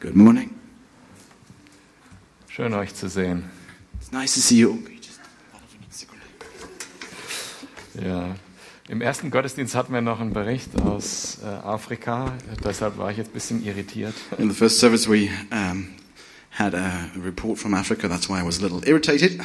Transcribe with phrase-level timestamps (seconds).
[0.00, 0.48] Good morning.
[2.48, 3.44] Schön euch zu sehen.
[4.00, 4.78] It's nice to see you.
[8.02, 8.34] Ja.
[8.88, 12.32] Im ersten Gottesdienst hatten wir noch einen Bericht aus äh, Afrika,
[12.64, 14.14] deshalb war ich jetzt ein bisschen irritiert.
[14.38, 15.88] In the first service, we um,
[16.58, 18.08] had a report from Africa.
[18.08, 19.38] That's why I was a little irritated.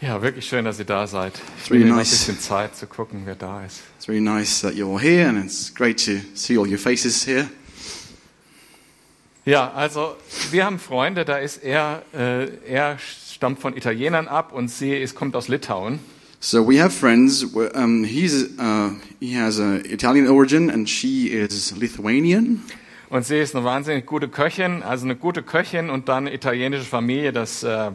[0.00, 1.34] Ja, wirklich schön, dass ihr da seid.
[1.62, 2.10] Ich really noch ein nice.
[2.10, 3.82] bisschen Zeit zu gucken, wer da ist.
[3.96, 7.24] It's really nice that you're all here, and it's great to see all your faces
[7.24, 7.48] here.
[9.44, 10.16] Ja, also
[10.52, 15.16] wir haben Freunde, da ist er, äh, er stammt von Italienern ab und sie ist,
[15.16, 15.98] kommt aus Litauen.
[16.38, 17.44] So we have friends.
[17.74, 22.62] Um, he's uh, he has a Italian origin, and she is Lithuanian.
[23.10, 26.84] Und sie ist eine wahnsinnig gute Köchin, also eine gute Köchin und dann eine italienische
[26.84, 27.90] Familie, das äh,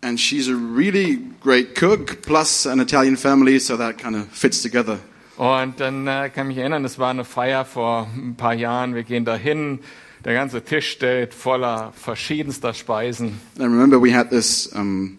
[0.00, 4.62] And she's a really great cook, plus an Italian family, so that kind of fits
[4.62, 4.98] together.
[5.36, 8.94] Und dann äh, kann ich mich erinnern, es war eine Feier vor ein paar Jahren.
[8.94, 9.80] Wir gehen dahin,
[10.24, 13.40] der ganze Tisch steht voller verschiedenster Speisen.
[13.58, 15.18] I remember we had this um,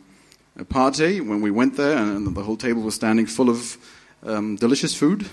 [0.69, 3.78] party when we went there, and the whole table was standing full of
[4.23, 5.25] um, delicious food.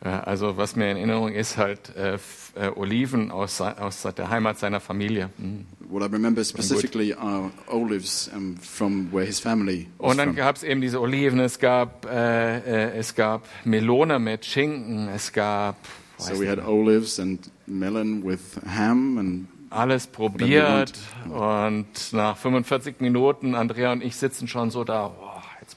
[0.00, 2.18] Also was mir in Erinnerung ist, halt äh,
[2.54, 5.30] äh, Oliven aus, aus der Heimat seiner Familie.
[5.38, 5.66] Mhm.
[5.88, 10.62] What I remember specifically are olives um, from where his family Und dann gab es
[10.62, 15.76] eben diese Oliven, es gab, äh, äh, es gab Melone mit Schinken, es gab
[16.18, 20.92] So we had olives and melon with ham, and alles probiert.
[21.28, 25.12] Und nach 45 Minuten, Andrea und ich sitzen schon so da,
[25.60, 25.76] jetzt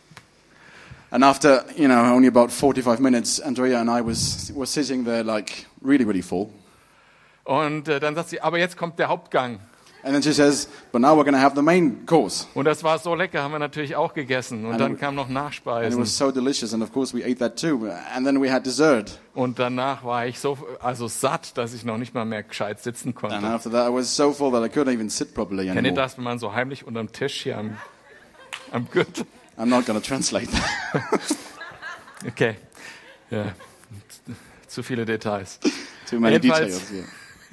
[1.12, 5.24] and after you know only about 45 minutes, Andrea and I was were sitting there
[5.24, 6.50] like really really full.
[7.44, 9.60] Und äh, dann sagt sie, aber jetzt kommt der Hauptgang.
[10.02, 12.84] And then she says, "But now we're going to have the main course." Und das
[12.84, 14.64] war so lecker, haben wir natürlich auch gegessen.
[14.66, 16.00] Und And dann it- kam noch And it Nachspeisen.
[16.02, 17.90] was so delicious, and of course we ate that too.
[18.16, 19.20] And then we had dessert.
[19.34, 23.10] Und danach war ich so also satt, dass ich noch nicht mal mehr gescheit sitzen
[23.10, 23.46] And konnte.
[23.46, 25.96] after that, I was so full that I couldn't even sit properly Kennt ihr anymore.
[26.04, 27.78] das, wenn man so heimlich unterm Tisch hier am,
[28.72, 29.26] am Gürtel?
[29.58, 31.04] I'm not going to translate that.
[32.28, 32.56] Okay.
[33.32, 33.54] Ja.
[34.68, 35.60] Zu viele Details.
[36.10, 36.92] Too many Jedenfalls- details.
[36.92, 37.04] Yeah.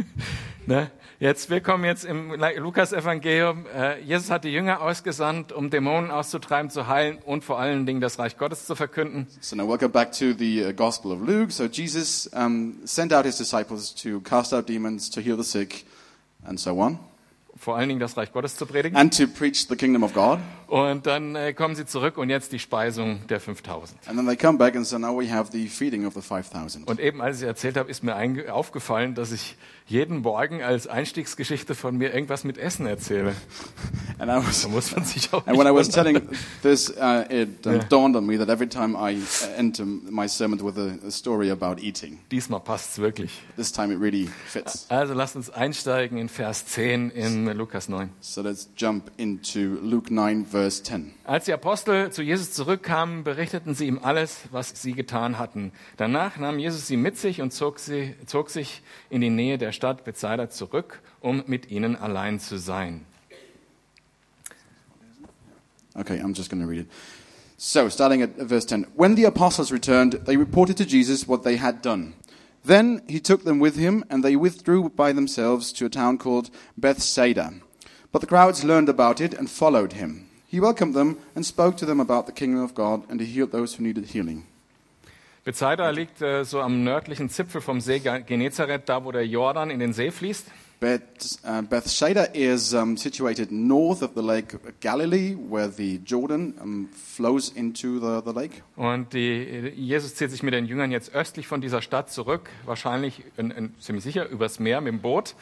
[0.67, 0.91] Ne?
[1.19, 3.65] Jetzt, wir kommen jetzt im Lukas-Evangelium.
[3.75, 8.03] Äh, Jesus hat die Jünger ausgesandt, um Dämonen auszutreiben, zu heilen und vor allen Dingen
[8.03, 9.27] das Reich Gottes zu verkünden.
[9.41, 11.51] So now welcome back to the uh, Gospel of Luke.
[11.53, 15.87] So Jesus um, sent out his disciples to cast out demons, to heal the sick,
[16.45, 16.99] and so on,
[17.59, 18.97] Vor allen Dingen das Reich Gottes zu predigen.
[18.97, 20.39] and to preach the kingdom of God.
[20.67, 23.99] Und dann äh, kommen sie zurück und jetzt die Speisung der 5000.
[24.09, 26.87] And then they come back, and so now we have the feeding of the 5,000.
[26.89, 28.17] Und eben als ich erzählt habe, ist mir
[28.53, 29.57] aufgefallen, dass ich
[29.87, 33.35] jeden Morgen als Einstiegsgeschichte von mir irgendwas mit Essen erzähle.
[34.19, 36.23] And I was Da muss man sich auch And when I was telling
[36.63, 37.85] this, uh, it um, Yeah.
[37.91, 41.51] dawned on me that every time I uh, enter my sermon with a, a story
[41.51, 43.31] about eating, Diesmal passt's wirklich.
[43.57, 44.87] this time it really fits.
[44.89, 48.09] Also lasst uns einsteigen in Vers 10 in Lukas 9.
[48.21, 51.13] So let's jump into Luke 9, verse 10.
[51.25, 55.73] Als die Apostel zu Jesus zurückkamen, berichteten sie ihm alles, was sie getan hatten.
[55.99, 59.73] Danach nahm Jesus sie mit sich und zog, sie, zog sich in die Nähe der
[59.73, 63.05] Stadt Bethsaida zurück, um mit ihnen allein zu sein.
[65.99, 66.89] Okay, I'm just going to read it.
[67.59, 68.87] So, starting at verse 10.
[68.95, 72.15] When the apostles returned, they reported to Jesus what they had done.
[72.65, 76.51] Then he took them with him, and they withdrew by themselves to a town called
[76.77, 77.55] Bethsaida.
[78.13, 80.29] But the crowds learned about it and followed him.
[80.47, 83.53] He welcomed them and spoke to them about the kingdom of God, and he healed
[83.53, 84.47] those who needed healing.
[85.45, 89.79] Bethsaida liegt äh, so am nördlichen Zipfel vom See Genezareth, da wo der Jordan in
[89.79, 90.47] den See fließt.
[90.79, 96.89] Beth, uh, Bethsaida is um, situated north of the lake Galilee, where the Jordan um,
[96.93, 98.63] flows into the, the lake.
[98.77, 103.23] Und die, Jesus zieht sich mit den Jüngern jetzt östlich von dieser Stadt zurück, wahrscheinlich
[103.39, 105.35] in, in, ziemlich sicher übers Meer mit dem Boot.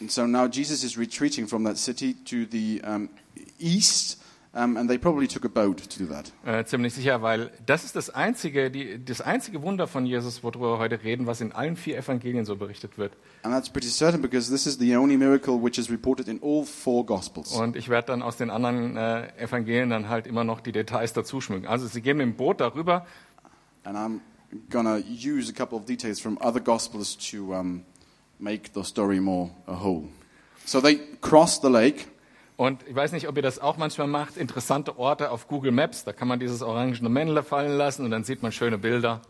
[0.00, 3.10] And so now Jesus is retreating from that city to the um,
[3.58, 4.18] east,
[4.54, 6.32] um, and they probably took a boat to do that.
[6.44, 10.74] Äh, ziemlich sicher, weil das ist das einzige, die, das einzige Wunder von Jesus, worüber
[10.74, 13.12] wir heute reden, was in allen vier Evangelien so berichtet wird.
[13.42, 16.64] And that's pretty certain because this is the only miracle which is reported in all
[16.64, 17.52] four Gospels.
[17.52, 21.12] Und ich werde dann aus den anderen äh, Evangelien dann halt immer noch die Details
[21.12, 21.66] dazu schmücken.
[21.66, 23.06] Also sie gehen mit dem Boot darüber
[23.88, 24.20] And I'm
[24.68, 27.84] going to use a couple of details from other Gospels to um,
[28.38, 30.10] make the story more a whole.
[30.66, 32.08] So they crossed the lake.
[32.58, 36.04] Und ich weiß nicht, ob ihr das auch manchmal macht, interessante Orte auf Google Maps,
[36.04, 39.22] da kann man dieses orangene Männle fallen lassen und dann sieht man schöne Bilder.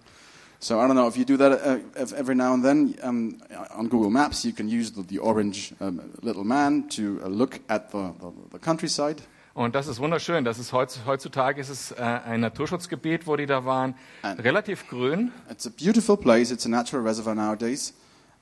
[0.61, 3.37] So I don't know if you do that uh, if every now and then um,
[3.79, 4.43] on Google Maps.
[4.43, 8.33] You can use the, the orange um, little man to uh, look at the, the,
[8.55, 9.23] the countryside.
[9.55, 10.45] Und das ist wunderschön.
[10.45, 14.89] Das ist heutz- heutzutage ist es äh, ein Naturschutzgebiet, wo die da waren, Ein- relativ
[14.89, 15.31] grün.
[15.49, 16.51] It's a beautiful place.
[16.51, 17.95] It's a natural reservoir nowadays.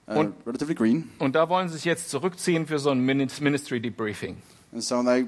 [0.08, 1.10] uh, Und- relatively green.
[1.18, 4.36] Und da wollen sie sich jetzt zurückziehen für so ein Minis- Ministry Debriefing.
[4.72, 5.26] And so they,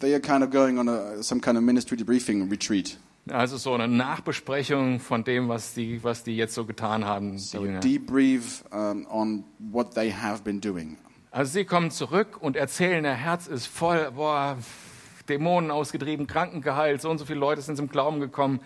[0.00, 2.98] they are kind of going on a, some kind of ministry debriefing retreat.
[3.30, 7.64] Also so eine Nachbesprechung von dem, was die, was die jetzt so getan haben, So
[7.64, 10.98] debrief um, on what they have been doing.
[11.30, 14.58] Also sie kommen zurück und erzählen, ihr Herz ist voll, boah,
[15.28, 18.60] Dämonen ausgetrieben, Kranken geheilt, so und so viele Leute sind zum Glauben gekommen,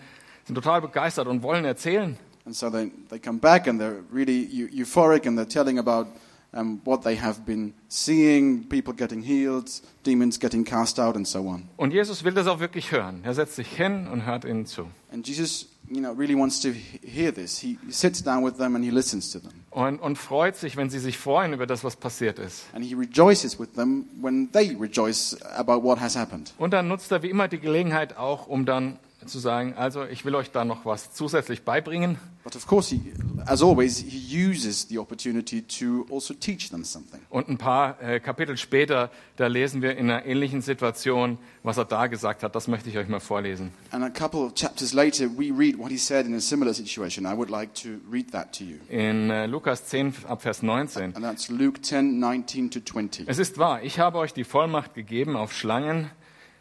[0.45, 2.17] sind total begeistert und wollen erzählen.
[2.45, 6.07] And so they, they come back and they're really eu- euphoric and they're telling about
[6.53, 9.69] um, what they have been seeing people getting healed,
[10.05, 11.67] demons getting cast out, and so on.
[11.77, 13.19] Und Jesus will das auch wirklich hören.
[13.23, 14.87] Er setzt sich hin und hört ihnen zu.
[15.11, 17.59] And Jesus, you know, really wants to he- hear this.
[17.59, 19.51] He sits down with them and he listens to them.
[19.71, 22.63] Und, und freut sich, wenn sie sich freuen über das, was passiert ist.
[22.73, 26.53] And he rejoices with them when they rejoice about what has happened.
[26.57, 30.25] Und dann nutzt er wie immer die Gelegenheit auch, um dann zu sagen, also ich
[30.25, 32.17] will euch da noch was zusätzlich beibringen.
[32.43, 33.01] But of course, he,
[33.45, 37.19] as always, he uses the opportunity to also teach them something.
[37.29, 41.83] Und ein paar äh, Kapitel später, da lesen wir in einer ähnlichen Situation, was er
[41.83, 42.55] da gesagt hat.
[42.55, 43.73] Das möchte ich euch mal vorlesen.
[43.91, 47.25] And a couple of chapters later, we read what he said in a similar situation.
[47.25, 48.77] I would like to read that to you.
[48.87, 51.15] In äh, Lukas 10 ab Vers 19.
[51.17, 53.27] And that's Luke 10 19 to 20.
[53.27, 56.09] Es ist wahr, ich habe euch die Vollmacht gegeben, auf Schlangen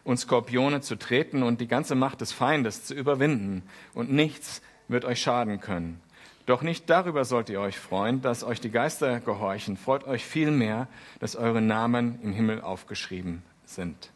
[0.06, 3.62] und Skorpione zu treten und die ganze Macht des Feindes zu überwinden.
[3.93, 6.00] Und nichts wird euch schaden können.
[6.47, 9.76] Doch nicht darüber sollt ihr euch freuen, dass euch die Geister gehorchen.
[9.76, 10.87] Freut euch vielmehr,
[11.19, 14.12] dass eure Namen im Himmel aufgeschrieben sind.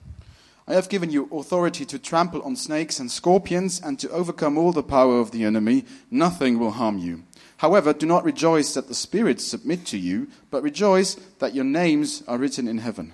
[0.68, 4.72] I have given you authority to trample on snakes and scorpions and to overcome all
[4.72, 5.84] the power of the enemy.
[6.08, 7.24] Nothing will harm you.
[7.56, 12.22] However, do not rejoice that the spirits submit to you, but rejoice that your names
[12.28, 13.12] are written in heaven.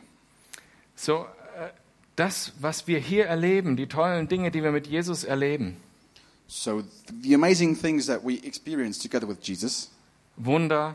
[0.94, 1.28] So,
[2.16, 5.76] das, was wir hier erleben, die tollen Dinge, die wir mit Jesus erleben,
[6.48, 6.88] So, th-
[7.22, 9.90] the amazing things that we experience together with Jesus.
[10.36, 10.94] Wunder,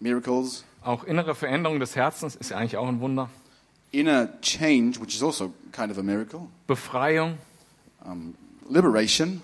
[0.00, 3.28] miracles, auch innere Veränderung des Herzens ist ja eigentlich auch ein Wunder,
[3.92, 7.38] inner change, which is also kind of a miracle, Befreiung,
[8.04, 8.34] um,
[8.68, 9.40] liberation,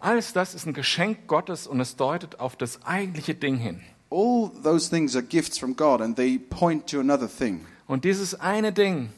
[0.00, 3.80] Alles das ist ein Geschenk Gottes und es deutet auf das eigentliche Ding hin.
[4.10, 7.64] all those things are gifts from God and they point to another thing.
[7.86, 9.08] Und dieses eine Ding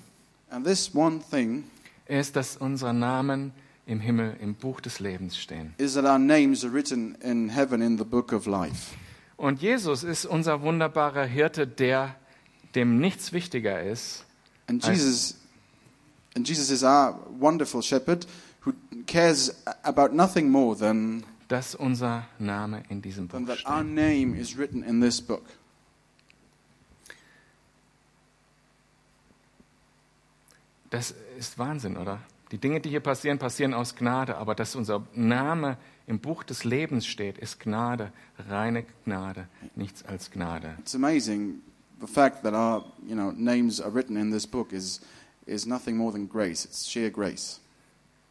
[0.50, 1.64] And this one thing
[2.06, 3.52] ist, dass unsere Namen
[3.86, 5.74] im Himmel im Buch des Lebens stehen.
[5.78, 8.94] is that our names are written in heaven in the book of life.
[9.36, 12.16] Und Jesus ist unser wunderbarer Hirte, der
[12.74, 14.24] dem nichts wichtiger ist,
[14.68, 15.36] And Jesus,
[16.34, 18.26] and Jesus is our wonderful shepherd
[18.64, 18.72] who
[19.06, 19.54] cares
[19.84, 23.84] about nothing more than, dass unser Name in diesem Buch steht.
[23.84, 25.44] name is written in this book.
[30.90, 32.20] Das ist Wahnsinn, oder?
[32.52, 36.62] Die Dinge, die hier passieren, passieren aus Gnade, aber dass unser Name im Buch des
[36.62, 38.12] Lebens steht, ist Gnade,
[38.48, 40.76] reine Gnade, nichts als Gnade.
[40.78, 41.56] It's amazing.
[42.00, 45.00] The fact that our you know, names are written in this book is,
[45.46, 46.64] is nothing more than grace.
[46.64, 47.60] It's sheer grace.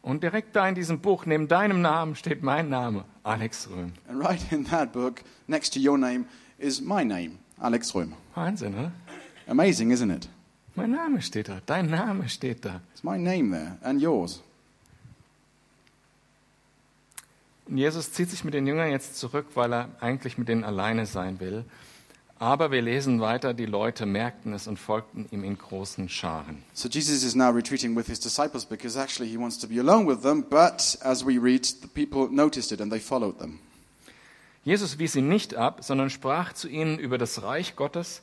[0.00, 3.92] Und direkt da in diesem Buch, neben deinem Namen, steht mein Name, Alex Röhm.
[4.08, 6.26] And right in that book, next to your name,
[6.58, 8.16] is my name, Alex Römer.
[8.34, 8.92] Wahnsinn, oder?
[9.48, 10.28] Amazing, isn't it?
[10.76, 12.82] Mein Name steht da, dein Name steht da.
[12.92, 14.42] It's my name there and yours.
[17.66, 21.06] Und Jesus zieht sich mit den Jüngern jetzt zurück, weil er eigentlich mit denen alleine
[21.06, 21.64] sein will.
[22.38, 26.62] Aber wir lesen weiter, die Leute merkten es und folgten ihm in großen Scharen.
[26.74, 30.06] So Jesus is now retreating with his disciples because actually he wants to be alone
[30.06, 33.58] with them, but as we read, the people noticed it and they followed them.
[34.64, 38.20] Jesus wies sie nicht ab, sondern sprach zu ihnen über das Reich Gottes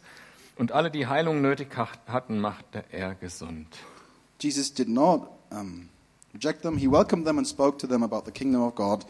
[0.58, 3.68] und alle, die Heilung nötig ha- hatten, machte er gesund.
[4.40, 5.90] Jesus did not um,
[6.34, 6.78] reject them.
[6.78, 9.06] He welcomed them and spoke to them about the kingdom of God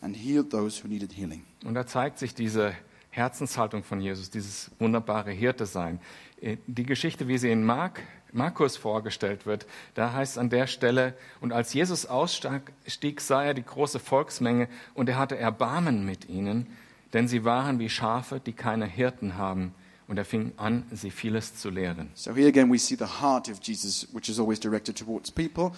[0.00, 1.42] and healed those who needed healing.
[1.64, 2.74] Und da zeigt sich diese
[3.10, 6.00] Herzenshaltung von Jesus, dieses wunderbare Hirte-Sein.
[6.40, 11.14] Äh, Die Geschichte, wie sie in Mark, Markus vorgestellt wird, da heißt an der Stelle,
[11.40, 16.66] und als Jesus ausstieg, sah er die große Volksmenge und er hatte Erbarmen mit ihnen,
[17.14, 19.74] denn sie waren wie Schafe, die keine Hirten haben.
[20.08, 22.10] Und er fing an, sie vieles zu lehren.
[22.14, 25.72] So here again we see the heart of Jesus, which is always directed towards people.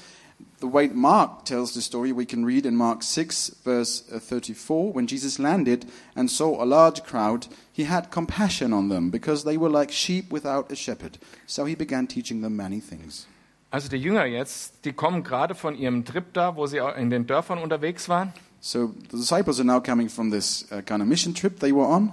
[0.61, 4.93] The way Mark tells the story, we can read in Mark 6, verse uh, 34
[4.93, 9.57] When Jesus landed and saw a large crowd, he had compassion on them because they
[9.57, 11.19] were like sheep without a shepherd.
[11.47, 13.27] So he began teaching them many things.
[13.71, 17.27] Also die Jünger jetzt, die kommen gerade von ihrem Trip da, wo sie in den
[17.27, 21.33] Dörfern unterwegs waren So the disciples are now coming from this uh, kind of mission
[21.33, 22.13] trip they were on.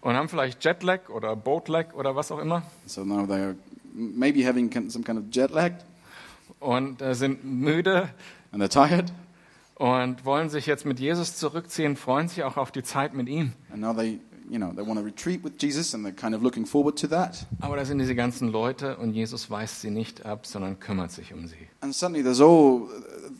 [0.00, 3.54] Und haben vielleicht Jetlag oder Boatlag oder was auch immer So now they're
[3.92, 5.72] maybe having some kind of jet lag
[6.60, 8.08] und äh, sind müde
[8.52, 9.12] and they're tired.
[9.76, 13.52] und wollen sich jetzt mit Jesus zurückziehen, freuen sich auch auf die Zeit mit ihm.
[13.70, 16.42] And now they you know, they want to retreat with Jesus and they're kind of
[16.42, 17.46] looking forward to that.
[17.60, 21.32] Aber da sind diese ganzen Leute und Jesus weist sie nicht ab, sondern kümmert sich
[21.32, 21.68] um sie.
[21.80, 22.88] And suddenly there's all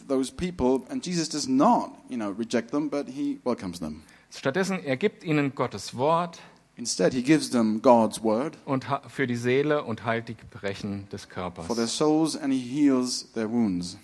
[0.07, 4.03] those people, and Jesus does not, you know, reject them, but he welcomes them.
[4.31, 6.41] Stattdessen, er gibt ihnen Gottes Wort
[6.79, 11.29] Instead, he gives them God's word und für die Seele und heilt die Gebrechen des
[11.29, 11.67] Körpers.
[11.67, 13.99] for their souls, and he heals their wounds.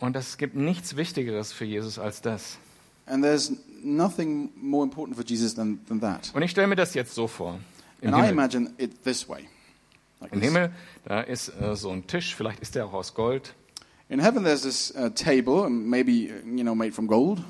[0.00, 2.58] Und es gibt nichts Wichtigeres für Jesus als das.
[3.06, 6.30] And there's nothing more important for Jesus than, than that.
[6.34, 7.58] Und ich stelle mir das jetzt so vor.
[8.02, 9.48] Im And I Himmel, imagine it this way.
[10.20, 10.52] Like Im this.
[10.52, 10.72] Himmel
[11.06, 13.54] da ist äh, so ein Tisch, vielleicht ist der auch aus Gold.
[14.10, 17.42] In heaven, there's this uh, table, um, maybe you know, made from gold,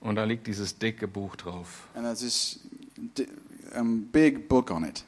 [0.00, 1.86] Und da liegt dieses dicke Buch drauf.
[1.94, 2.60] and there's this
[3.16, 3.26] di-
[3.78, 5.04] um, big book on it.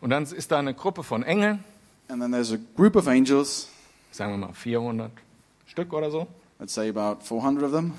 [0.00, 1.62] Und dann ist da eine Gruppe von Engeln,
[2.08, 3.68] And then there's a group of angels,
[4.10, 5.10] sagen wir mal 400
[5.66, 6.26] Stück oder so.
[6.58, 7.92] let's say about 400 of them.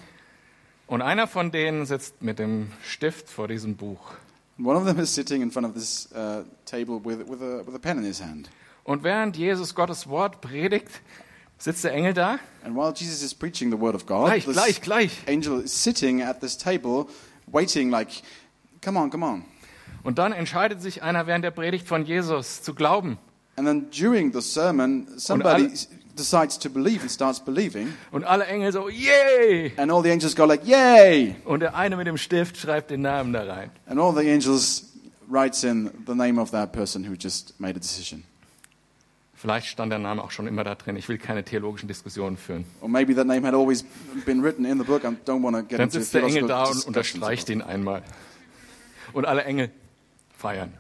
[0.86, 4.12] Und einer von denen sitzt mit dem Stift vor diesem Buch.
[4.58, 7.66] And One of them is sitting in front of this uh, table with, with, a,
[7.66, 8.50] with a pen in his hand.
[8.84, 10.92] Und während Jesus Gottes Wort predigt,
[11.64, 12.40] sitzt der Engel da.
[12.66, 15.12] And while Jesus is preaching the word of God, Gleich, this gleich, gleich.
[15.28, 17.08] angel is sitting at this table,
[17.48, 18.10] waiting, like,
[18.82, 19.46] come on, come on.
[20.04, 23.18] Und dann entscheidet sich einer während der Predigt von Jesus zu glauben.
[23.56, 25.70] And then during the sermon, somebody
[26.18, 27.94] decides to believe and starts believing.
[28.12, 29.72] Und alle Engel so, yay!
[29.78, 31.36] And all the angels go like, yay!
[31.46, 33.72] Und der eine mit dem Stift schreibt den Namen da rein.
[33.88, 34.92] And all the angels
[35.30, 38.26] writes in the name of that person who just made a decision.
[39.44, 40.96] Vielleicht stand der Name auch schon immer da drin.
[40.96, 42.64] Ich will keine theologischen Diskussionen führen.
[42.80, 43.84] Or maybe that name had always
[44.26, 45.04] been written in the book.
[45.04, 48.04] I don't want to get Dann into sitzt der Engel da und unterstreicht ihn einmal.
[49.12, 49.70] Und alle Engel
[50.38, 50.72] feiern.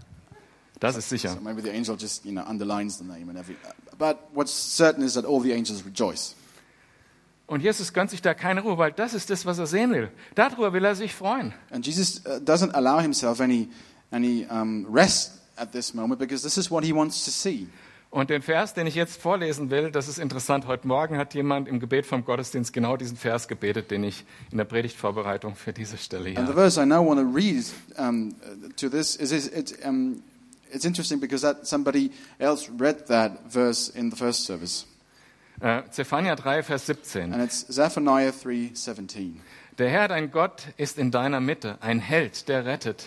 [0.80, 1.34] Das ist sicher.
[1.34, 3.58] So maybe the angel just, you know, underlines the name and every.
[3.98, 6.34] But what's certain is that all the angels rejoice.
[7.48, 10.10] Und Jesus gönnt sich da keine Ruhe, weil das ist das, was er sehen will.
[10.36, 11.54] Darüber will er sich freuen.
[11.70, 13.68] And Jesus uh, doesn't allow himself any,
[14.10, 17.68] any um, rest at this moment because this is what he wants to see.
[18.14, 20.68] Und den Vers, den ich jetzt vorlesen will, das ist interessant.
[20.68, 24.60] Heute Morgen hat jemand im Gebet vom Gottesdienst genau diesen Vers gebetet, den ich in
[24.60, 26.62] der Predigtvorbereitung für diese Stelle hier And the habe.
[26.62, 27.66] verse I now want to read
[27.98, 30.22] um, uh, to this is, is it, um,
[30.72, 34.86] it's interesting because that somebody else read that verse in the first service,
[35.60, 37.34] Äh, Zephania 3, Vers 17.
[37.34, 39.40] and it's Zephaniah three seventeen.
[39.80, 43.06] Der Herr, dein Gott, ist in deiner Mitte, ein Held, der rettet.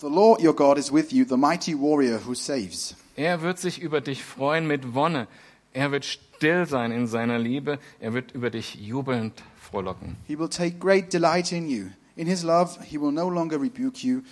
[0.00, 2.96] The Lord your God is with you, the mighty warrior who saves.
[3.20, 5.28] Er wird sich über dich freuen mit Wonne.
[5.74, 7.78] Er wird still sein in seiner Liebe.
[7.98, 10.16] Er wird über dich jubelnd frohlocken.
[10.26, 11.88] He will take great delight in you.
[12.16, 14.22] In his love, he will no longer rebuke you,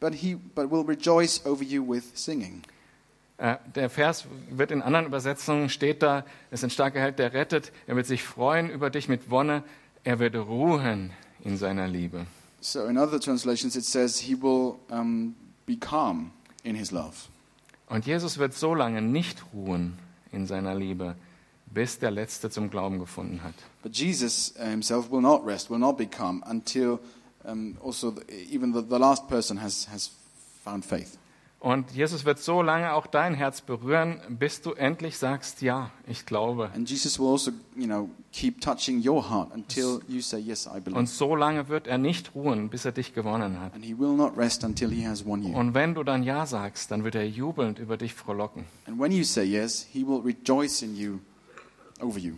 [0.00, 2.62] but he but will rejoice over you with singing.
[3.36, 7.34] Äh, der Vers wird in anderen Übersetzungen steht da, es ist ein starker Held, der
[7.34, 7.70] rettet.
[7.86, 9.62] Er wird sich freuen über dich mit Wonne.
[10.02, 11.12] Er wird ruhen
[11.44, 12.26] in seiner Liebe.
[12.60, 16.32] So in other translations, it says he will um, be calm
[16.64, 17.28] in his love.
[17.92, 19.98] Und Jesus wird so lange nicht ruhen
[20.32, 21.14] in seiner Liebe,
[21.66, 23.54] bis der Letzte zum Glauben gefunden hat.
[23.82, 27.00] But Jesus uh, himself will not rest, will not be calm until
[27.44, 30.10] um, also the, even the, the last person has, has
[30.64, 31.18] found faith.
[31.62, 36.26] Und Jesus wird so lange auch dein Herz berühren, bis du endlich sagst, ja, ich
[36.26, 36.72] glaube.
[36.74, 40.80] And Jesus will also, you know, keep touching your heart until you say, yes, I
[40.80, 40.98] believe.
[40.98, 43.74] Und so lange wird er nicht ruhen, bis er dich gewonnen hat.
[43.74, 45.56] And he will not rest until he has won you.
[45.56, 48.64] Und wenn du dann Ja sagst, dann wird er jubelnd über dich frohlocken.
[48.88, 51.20] And when you say yes, he will rejoice in you,
[52.00, 52.32] over you.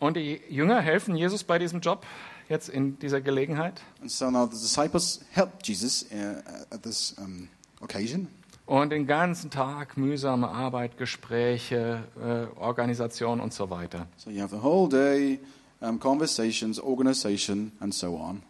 [0.00, 2.04] Und die Jünger helfen Jesus bei diesem Job
[2.48, 3.80] jetzt in dieser Gelegenheit.
[4.00, 7.48] And so now the disciples help Jesus uh, at this um,
[7.80, 8.28] occasion.
[8.66, 14.06] Und den ganzen Tag mühsame Arbeit, Gespräche, äh, Organisation und so weiter.
[14.16, 15.40] So you have the whole day,
[15.80, 18.42] um, conversations, organization, and so on.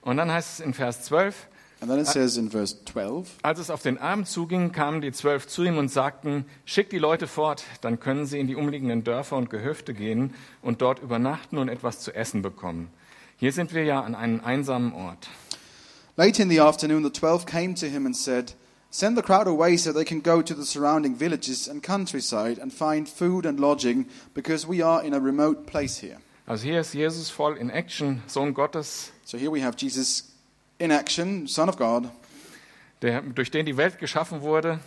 [0.00, 1.48] Und dann heißt es in Vers 12,
[1.84, 5.12] And then it says in verse 12, als es auf den Abend zuging, kamen die
[5.12, 9.04] zwölf zu ihm und sagten, schick die Leute fort, dann können sie in die umliegenden
[9.04, 10.32] Dörfer und Gehöfte gehen
[10.62, 12.88] und dort übernachten und etwas zu essen bekommen.
[13.36, 15.28] Hier sind wir ja an einem einsamen Ort.
[16.16, 18.52] Late in the afternoon, the twelve came to him and said,
[18.90, 22.72] Send the crowd away so they can go to the surrounding villages and countryside and
[22.72, 26.18] find food and lodging, because we are in a remote place here.
[26.46, 30.30] Also hier ist Jesus voll in Action, Sohn Gottes, So here we have Jesus
[30.78, 32.10] in action, Son of God,
[33.02, 34.78] der, durch den die Welt geschaffen wurde.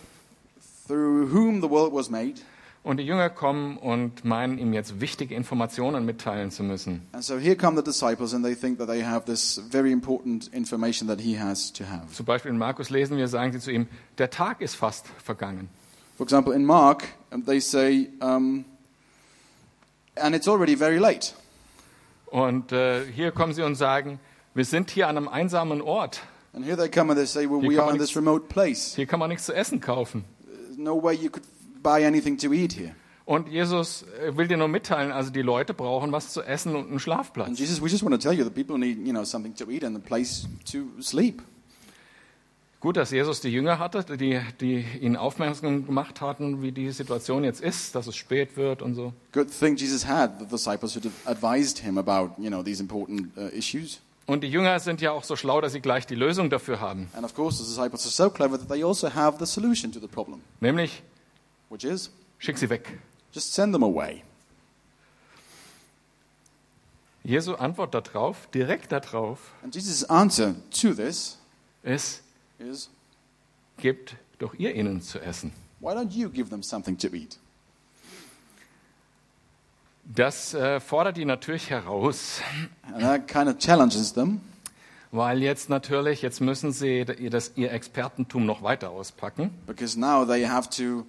[0.86, 2.40] through whom the world was made.
[2.88, 7.06] Und die Jünger kommen und meinen ihm jetzt wichtige Informationen mitteilen zu müssen.
[7.12, 10.48] And so here come the disciples, and they think that they have this very important
[10.54, 12.10] information that he has to have.
[12.14, 15.68] Zum Beispiel in Markus lesen wir, sagen sie zu ihm, der Tag ist fast vergangen.
[16.16, 17.04] For example, in Mark,
[17.44, 18.64] they say, um,
[20.16, 21.34] and it's already very late.
[22.30, 24.18] Und äh, hier kommen sie und sagen,
[24.54, 26.22] wir sind hier an einem einsamen Ort.
[26.54, 28.14] And here they come and they say, well, Hier we kann are man in nichts-
[28.14, 28.94] this remote place.
[28.96, 30.24] Hier kann man nichts zu essen kaufen.
[30.46, 31.44] There's no way you could
[31.82, 32.94] buy anything to eat here.
[33.24, 36.88] Und Jesus äh, will dir nur mitteilen, also die Leute brauchen was zu essen und
[36.88, 37.58] einen And Schlafplatz.
[37.58, 39.84] Jesus, we just want to tell you that people need, you know, something to eat
[39.84, 41.42] and a place to sleep.
[42.80, 47.42] Gut, dass Jesus die Jünger hatte, die, die ihn aufmerksam gemacht hatten, wie die Situation
[47.42, 49.12] jetzt ist, dass es spät wird und so.
[49.32, 53.48] Good thing Jesus had the disciples who advised him about, you know, these important uh,
[53.48, 54.00] issues.
[54.26, 57.08] Und die Jünger sind ja auch so schlau, dass sie gleich die Lösung dafür haben.
[57.14, 59.98] And of course, the disciples are so clever that they also have the solution to
[59.98, 61.02] the problem, Nämlich,
[61.68, 62.10] which is
[62.40, 62.98] schick sie weg.
[63.32, 64.22] just send them away.
[67.24, 71.36] Jesu Antwort darauf, direkt darauf, And Jesus' answer to this
[71.82, 72.22] ist,
[72.58, 72.88] is,
[73.76, 75.52] gebt doch ihr ihnen zu essen.
[75.80, 77.38] why don't you give them something to eat?
[80.04, 82.40] Das äh, fordert die natürlich heraus,
[82.82, 84.40] And that kind of challenges them
[85.10, 89.50] weil jetzt natürlich, jetzt müssen sie ihr, das, ihr Expertentum noch weiter auspacken.
[89.66, 91.04] because now they have to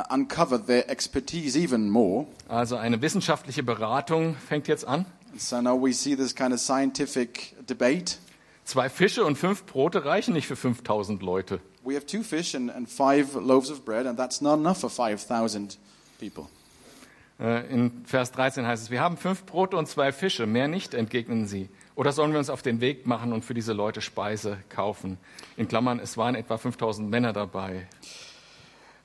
[0.00, 2.26] uh, uncover their expertise even more.
[2.48, 5.06] Also eine wissenschaftliche Beratung fängt jetzt an.
[5.36, 8.18] So now we see this kind of scientific debate.
[8.64, 11.60] Zwei Fische und fünf Brote reichen nicht für 5000 Leute.
[11.82, 14.90] We have two fish and, and five loaves of bread, and that's not enough for
[14.90, 15.78] 5,000
[16.18, 16.46] people.
[17.40, 20.94] Äh, In Vers 13 heißt es, wir haben fünf Brote und zwei Fische, mehr nicht,
[20.94, 21.68] entgegnen sie.
[21.96, 25.18] Oder sollen wir uns auf den Weg machen und für diese Leute Speise kaufen?
[25.56, 27.88] In Klammern, es waren etwa 5000 Männer dabei.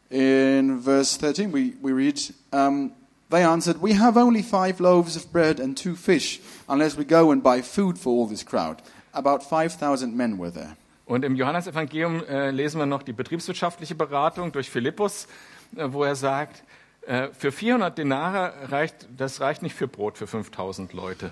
[0.09, 2.19] In verse 13, we, we read,
[2.51, 2.91] um,
[3.29, 7.31] They answered, We have only five loaves of bread and two fish, unless we go
[7.31, 8.81] and buy food for all this crowd.
[9.13, 10.77] About 5,000 men were there.
[11.05, 15.27] Und im Johannesevangelium äh, lesen wir noch die betriebswirtschaftliche Beratung durch Philippus,
[15.75, 16.63] äh, wo er sagt,
[17.07, 21.31] äh, für 400 Denare reicht, das reicht nicht für Brot für 5000 Leute.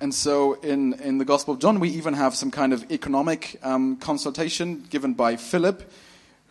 [0.00, 3.58] And so in, in the Gospel of John, we even have some kind of economic
[3.62, 5.84] um, consultation given by Philip,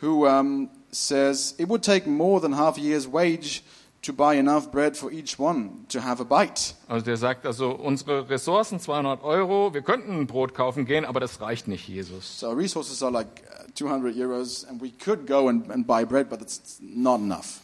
[0.02, 3.64] who um, says it would take more than half a year's wage
[4.02, 6.74] to buy enough bread for each one to have a bite.
[6.88, 11.20] Also der sagt also, unsere Ressourcen 200 Euro, wir könnten ein Brot kaufen gehen, aber
[11.20, 12.40] das reicht nicht, Jesus.
[12.40, 16.06] So our resources are like uh, 200 euros, and we could go and, and buy
[16.06, 17.62] bread, but it's not enough.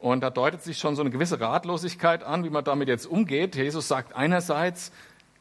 [0.00, 3.54] Und da deutet sich schon so eine gewisse Ratlosigkeit an, wie man damit jetzt umgeht.
[3.54, 4.92] Jesus sagt einerseits,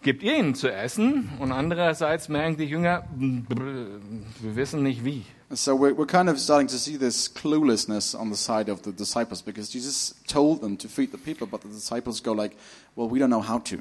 [0.02, 5.26] gebt ihr ihnen zu essen, und andererseits merken die Jünger, wir wissen nicht wie.
[5.54, 8.92] So we're, we're kind of starting to see this cluelessness on the side of the
[8.92, 12.56] disciples because Jesus told them to feed the people, but the disciples go like,
[12.96, 13.80] well, we don't know how to.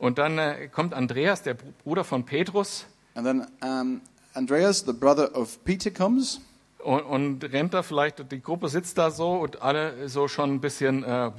[0.00, 4.00] Und dann äh, kommt Andreas, der Bruder von Petrus, And then um,
[4.34, 6.40] Andreas, the brother of Peter, comes.
[6.82, 10.60] und, und rennt da vielleicht, die Gruppe sitzt da so und alle so schon ein
[10.60, 11.30] bisschen äh,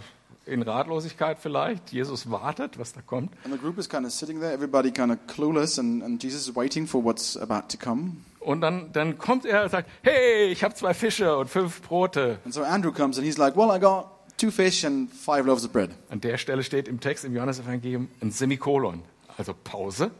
[0.46, 1.92] in Ratlosigkeit vielleicht.
[1.92, 3.32] Jesus wartet, was da kommt.
[3.44, 6.48] And the group is kind of sitting there, everybody kind of clueless, and, and Jesus
[6.48, 8.24] is waiting for what's about to come.
[8.45, 12.38] Und dann, dann kommt er und sagt, hey, ich habe zwei Fische und fünf Brote.
[12.45, 14.05] And so Andrew comes and he's like, well, I got
[14.38, 15.89] two fish and five loaves of bread.
[16.10, 19.01] An der Stelle steht im Text im Johannesevangelium ein Semikolon,
[19.36, 20.12] also Pause.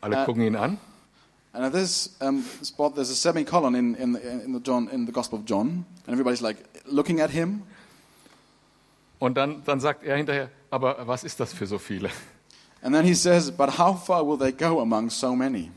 [0.00, 0.24] Alle Äh.
[0.24, 0.78] gucken ihn an.
[1.52, 5.12] And at this um, spot, there's a semicolon in, in, in, the John, in the
[5.12, 6.56] Gospel of John, and everybody's like
[6.86, 7.62] looking at him.
[9.20, 12.10] Und dann, dann sagt er hinterher, aber was ist das für so viele?
[12.82, 15.70] And then he says, But how far will they go among so many?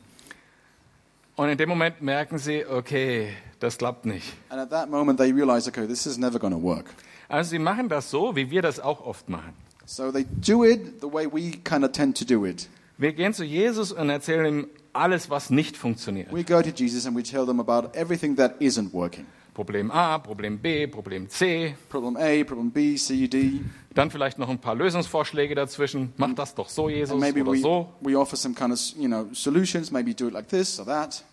[1.36, 4.34] Und in dem Moment merken sie, okay, das klappt nicht.
[4.50, 6.93] And at that moment, they realize, okay, this is never going to work.
[7.28, 9.54] Also sie machen das so, wie wir das auch oft machen.
[9.86, 12.69] So they do it the way we kind of tend to do it.
[12.98, 16.32] Wir gehen zu Jesus und erzählen ihm alles, was nicht funktioniert.
[16.32, 19.26] We go to Jesus and we tell them about everything that isn't working.
[19.54, 21.76] Problem A, Problem B, Problem C.
[21.89, 23.62] Problem A, problem B, C, D.
[23.93, 26.13] Dann vielleicht noch ein paar Lösungsvorschläge dazwischen.
[26.17, 27.89] Mach das doch so, Jesus, oder we, so.
[28.01, 29.91] we offer some kind of, you know, solutions.
[29.91, 31.23] Maybe do it like this or that.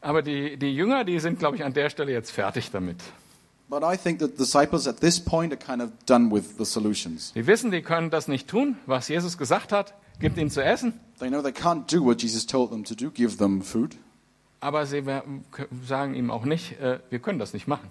[0.00, 2.98] Aber die, die Jünger, die sind, glaube ich, an der Stelle jetzt fertig damit.
[3.68, 7.32] But I think that disciples at this point are kind of done with the solutions.
[7.32, 9.94] Die wissen, die können das nicht tun, was Jesus gesagt hat.
[10.20, 11.00] Gibt ihnen zu essen.
[11.18, 13.96] They know they can't do what Jesus told them to do, give them food.
[14.60, 15.02] Aber sie
[15.86, 17.88] sagen ihm auch nicht, äh, wir können das nicht machen.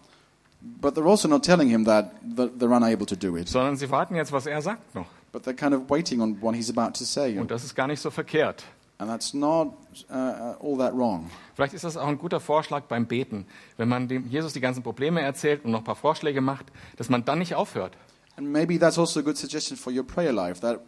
[0.61, 3.49] But they're also not telling him that they're unable to do it.
[3.49, 5.07] Sondern sie warten jetzt, was er sagt noch.
[5.31, 7.37] But they're kind of waiting on what he's about to say.
[7.39, 8.63] Und das ist gar nicht so verkehrt.
[8.99, 9.73] And that's not
[10.11, 11.31] uh, uh, all that wrong.
[11.55, 13.47] Vielleicht ist das auch ein guter Vorschlag beim Beten,
[13.77, 17.09] wenn man dem Jesus die ganzen Probleme erzählt und noch ein paar Vorschläge macht, dass
[17.09, 17.97] man dann nicht aufhört.
[18.37, 20.81] And maybe that's also a good suggestion for your prayer life that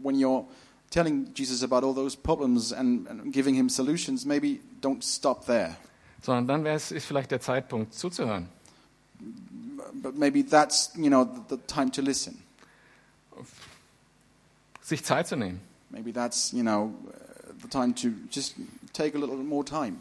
[0.00, 0.44] when you're
[0.90, 5.76] telling Jesus about all those problems and, and giving him solutions, maybe don't stop there.
[6.22, 8.48] Sondern dann wäre es ist vielleicht der Zeitpunkt zuzuhören.
[10.02, 12.42] But maybe that's, you know, the, the time to listen.
[14.82, 15.60] Sich Zeit zu nehmen.
[15.90, 18.54] Maybe that's, you know, uh, the time to just
[18.92, 19.96] take a little more time.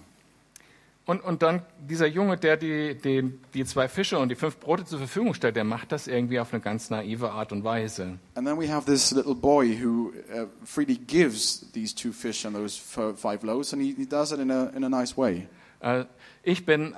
[1.05, 4.85] Und, und dann dieser Junge, der die, die, die zwei Fische und die fünf Brote
[4.85, 8.17] zur Verfügung stellt, der macht das irgendwie auf eine ganz naive Art und Weise.
[8.33, 12.55] And then we have this little boy who uh, freely gives these two fish and
[12.55, 15.47] those five loaves, and he, he does it in a, in a nice way.
[15.79, 16.05] Äh,
[16.41, 16.95] ich bin äh,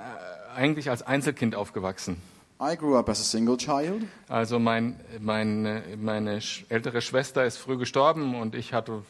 [0.58, 2.16] eigentlich als Einzelkind aufgewachsen.
[2.60, 4.02] I grew up as a single child.
[4.28, 9.02] Also mein, mein, meine ältere Schwester ist früh gestorben und ich hatte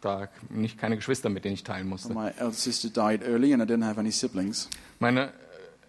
[0.00, 2.14] da nicht keine Geschwister, mit denen ich teilen musste.
[2.14, 4.70] My elder sister died early, and I didn't have any siblings.
[5.00, 5.32] Meine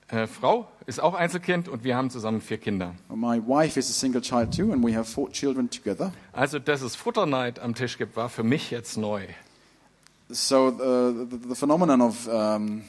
[0.09, 2.95] äh, Frau ist auch Einzelkind und wir haben zusammen vier Kinder.
[3.09, 6.11] My wife is a single child too, and we have four children together.
[6.33, 9.23] Also, dass es Futterneid am Tisch gibt, war für mich jetzt neu.
[10.27, 12.83] So the, the, the phenomenon of um,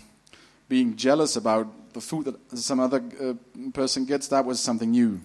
[0.68, 3.34] being jealous about the food that some other uh,
[3.72, 5.18] person gets, that was something new.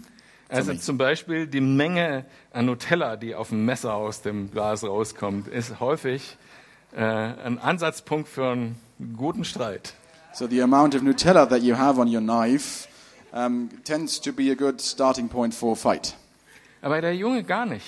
[0.50, 5.48] Also zum Beispiel die Menge an Nutella, die auf dem Messer aus dem Glas rauskommt,
[5.48, 6.38] ist häufig
[6.94, 8.76] äh, ein Ansatzpunkt für einen
[9.16, 9.94] guten Streit.
[10.34, 12.88] So the amount of Nutella that you have on your knife
[13.32, 16.16] um, tends to be a good starting point for a fight.
[16.82, 17.86] Aber der Junge gar nicht.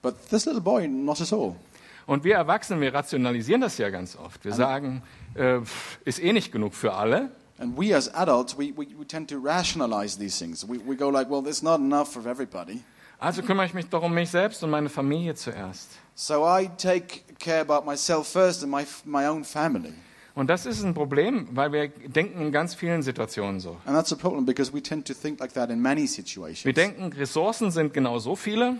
[0.00, 1.56] But this little boy, not at all.
[2.06, 4.42] Und wir Erwachsenen, wir rationalisieren das ja ganz oft.
[4.42, 5.02] Wir sagen,
[5.34, 5.58] äh,
[6.06, 7.30] ist eh nicht genug für alle.
[7.58, 10.64] And we as adults, we, we, we tend to rationalize these things.
[10.64, 12.84] We, we go like, well, there's not enough for everybody.
[13.20, 15.88] Also kümmere ich mich doch um mich selbst und meine Familie zuerst.
[16.14, 19.92] So I take care about myself first and my, my own family.
[20.36, 23.76] Und das ist ein Problem, weil wir denken in ganz vielen Situationen so.
[23.86, 26.74] And that's a problem because we tend to think like that in many Wir situations.
[26.74, 28.76] denken, Ressourcen sind genau so viele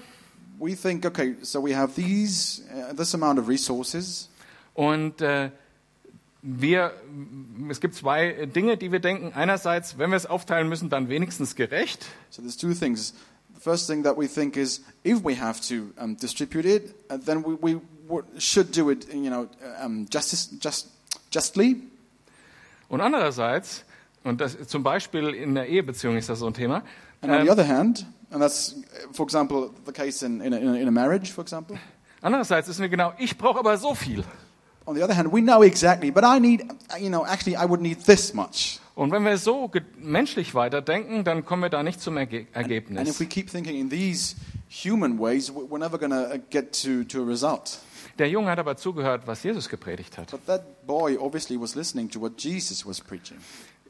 [0.60, 4.28] We think, okay, so we have these, uh, this amount of resources,
[4.74, 5.50] und äh,
[6.42, 6.92] wir,
[7.68, 9.32] es gibt zwei Dinge, die wir denken.
[9.34, 12.06] Einerseits, wenn wir es aufteilen müssen, dann wenigstens gerecht.
[12.30, 13.14] So there's two things.
[13.54, 17.16] The first thing that we think is if we have to um, distribute it, uh,
[17.18, 17.80] then we, we
[18.38, 19.48] should do it, you know,
[19.84, 20.88] um, justice, just,
[21.32, 21.76] justly.
[22.88, 23.84] Und andererseits,
[24.24, 26.82] und das, zum Beispiel in der Ehebeziehung ist das so ein Thema,
[27.20, 30.54] And on ähm, the other hand, and that's, uh, for example, the case in, in
[30.54, 31.76] a- in a marriage, for example.
[32.22, 34.22] andererseits ist mir genau, ich brauche aber so viel.
[34.88, 37.68] On the other hand, we know exactly, but I need, uh, you know, actually, I
[37.68, 38.80] would need this much.
[38.94, 39.70] Und wenn wir so
[40.00, 42.56] menschlich weiterdenken, dann kommen wir da nicht zum Erge And if
[42.88, 43.20] Ergebnis.
[43.20, 44.34] we keep thinking in these
[44.70, 47.78] human ways, we- we're never going to get to, to a result.
[48.18, 50.30] Der Junge hat aber zugehört, was Jesus gepredigt hat.
[50.30, 53.36] But that boy obviously was listening to what Jesus was preaching.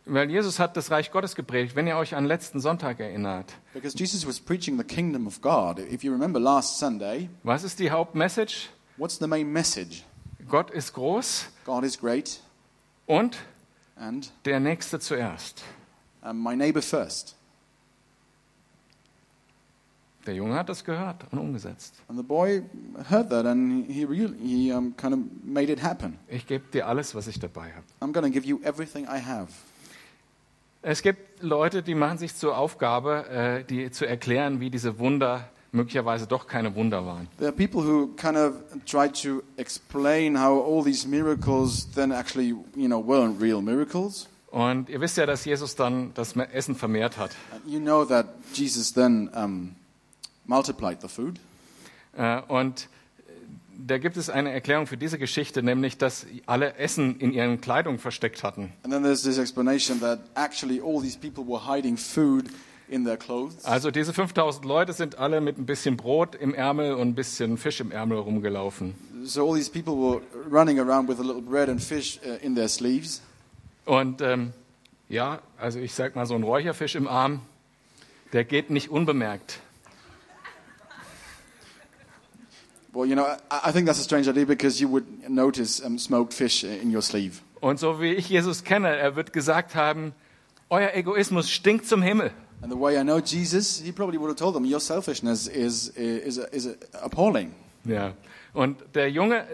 [0.05, 3.53] Weil Jesus hat das Reich Gottes gepredigt, wenn ihr euch an letzten Sonntag erinnert.
[3.73, 5.79] Because Jesus was preaching the kingdom of God.
[5.79, 8.69] If you remember last Sunday, Was ist die Hauptmessage?
[8.97, 10.03] what's the main message?
[10.49, 12.41] Gott ist groß God is great,
[13.07, 13.37] und
[13.97, 15.63] and der Nächste zuerst.
[16.23, 17.35] um, my neighbor first.
[20.27, 21.95] Der Junge hat das gehört und umgesetzt.
[22.09, 22.63] And the boy
[23.09, 26.19] heard that, and he really, he um, kind of made it happen.
[26.29, 27.85] Ich gebe dir alles, was ich dabei habe.
[28.01, 29.49] I'm going to give you everything I have.
[30.83, 35.49] Es gibt Leute, die machen sich zur Aufgabe, äh, die zu erklären, wie diese Wunder
[35.73, 37.29] möglicherweise doch keine Wunder waren.
[37.39, 38.55] There are people who kind of
[38.87, 44.29] try to explain how all these miracles then actually, you know, weren't real miracles.
[44.51, 47.33] Und ihr wisst ja, dass Jesus dann das Essen vermehrt hat.
[47.67, 49.75] You know that Jesus then um,
[50.47, 51.39] multiplied the food.
[52.17, 52.89] Äh, Und
[53.79, 57.99] da gibt es eine Erklärung für diese Geschichte, nämlich, dass alle Essen in ihren Kleidung
[57.99, 58.73] versteckt hatten.
[58.83, 62.47] And then there's this explanation that actually all these people were hiding food.
[63.65, 67.59] Also diese 5000 Leute sind alle mit ein bisschen Brot im Ärmel und ein bisschen
[67.59, 68.95] Fisch im Ärmel rumgelaufen.
[69.25, 72.55] So all these people were running around with a little bread and fish uh, in
[72.55, 73.21] their sleeves.
[73.85, 74.53] Und ähm,
[75.09, 77.41] ja, also ich sag mal, so ein Räucherfisch im Arm,
[78.33, 79.61] der geht nicht unbemerkt.
[82.93, 85.99] Well, you know, I, I think that's a strange idea because you would notice um,
[85.99, 87.43] smoked fish in your sleeve.
[87.61, 90.15] Und so wie ich Jesus kenne, er wird gesagt haben,
[90.71, 92.33] euer Egoismus stinkt zum Himmel.
[92.61, 95.89] And the way I know Jesus, he probably would have told them, your selfishness is,
[95.91, 96.69] is, is
[97.01, 97.55] appalling.
[97.85, 98.15] Ja.
[98.53, 99.45] Und der Junge,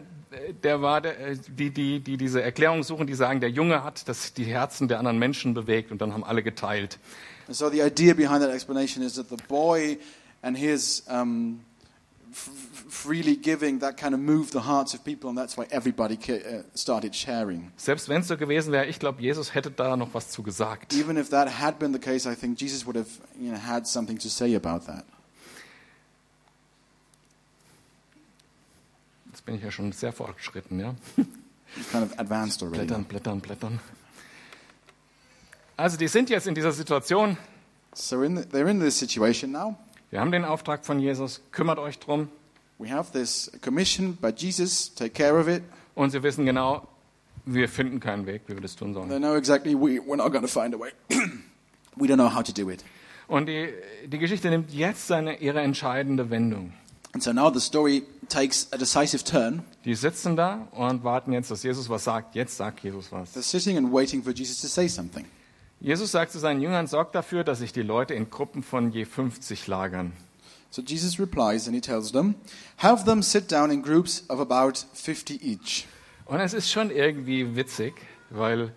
[0.62, 4.33] der war, der, die, die, die diese Erklärung suchen, die sagen, der Junge hat das,
[4.33, 6.99] die Herzen der anderen Menschen bewegt und dann haben alle geteilt.
[7.47, 9.99] And so the idea behind that explanation is that the boy
[10.40, 11.61] and his um,
[12.35, 16.62] freely giving, that kind of moved the hearts of people, and that's why everybody uh,
[16.75, 17.70] started sharing.
[17.77, 20.92] Selbst wenn es so gewesen wäre, ich glaube, Jesus hätte da noch was zu gesagt.
[20.94, 23.87] Even if that had been the case, I think Jesus would have you know, had
[23.87, 25.05] something to say about that.
[29.31, 30.94] Jetzt bin ich ja schon sehr fortgeschritten, ja.
[31.90, 32.87] Kind of advanced already.
[32.87, 33.81] Blättern, blättern, blättern.
[35.77, 37.37] Also die sind jetzt in dieser Situation.
[37.94, 39.77] So in the, they're in this situation now.
[40.11, 42.29] Wir haben den Auftrag von Jesus, kümmert euch drum.
[42.79, 45.62] We have this commission by Jesus, take care of it.
[45.95, 46.87] Und sie wissen genau,
[47.47, 49.09] wir finden keinen Weg, wie wir das tun sollen.
[49.09, 50.90] They know exactly we, we're not going to find a way.
[51.97, 52.85] we don't know how to do it.
[53.29, 53.69] Und die,
[54.07, 56.73] die Geschichte nimmt jetzt seine, ihre entscheidende Wendung.
[57.12, 59.62] And so now the story takes a decisive turn.
[59.85, 62.35] Die sitzen da und warten jetzt, dass Jesus was sagt.
[62.35, 63.37] Jetzt sagt Jesus was.
[63.37, 65.25] They're sitting and waiting for Jesus to say something.
[65.81, 69.05] Jesus sagt zu seinen Jüngern, sorgt dafür, dass sich die Leute in Gruppen von je
[69.05, 70.13] 50 lagern.
[70.71, 72.35] So Jesus replies and he tells them,
[72.79, 75.87] Have them sit down in groups of about 50 each.
[76.25, 77.95] Und es ist schon irgendwie witzig,
[78.31, 78.73] weil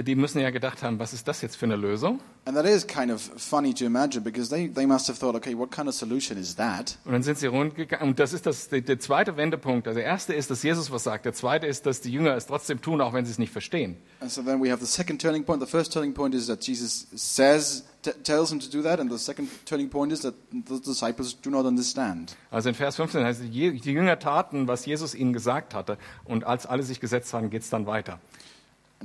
[0.00, 2.20] die müssen ja gedacht haben, was ist das jetzt für eine Lösung?
[2.44, 5.58] And that is kind of funny to imagine because they, they must have thought, okay,
[5.58, 6.96] what kind of solution is that?
[7.04, 8.06] Und dann sind sie rundgegangen.
[8.06, 9.88] Und das ist das, der, der zweite Wendepunkt.
[9.88, 11.24] Also der erste ist, dass Jesus was sagt.
[11.24, 13.96] Der zweite ist, dass die Jünger es trotzdem tun, auch wenn sie es nicht verstehen.
[14.20, 15.60] And so then we have the second turning point.
[15.60, 17.84] The first turning point is that Jesus says,
[18.22, 21.50] tells them to do that, and the second turning point is that the disciples do
[21.50, 22.36] not understand.
[22.52, 25.98] Also in Vers 15 heißt es, die Jünger taten, was Jesus ihnen gesagt hatte.
[26.24, 28.20] Und als alle sich gesetzt haben, geht es dann weiter.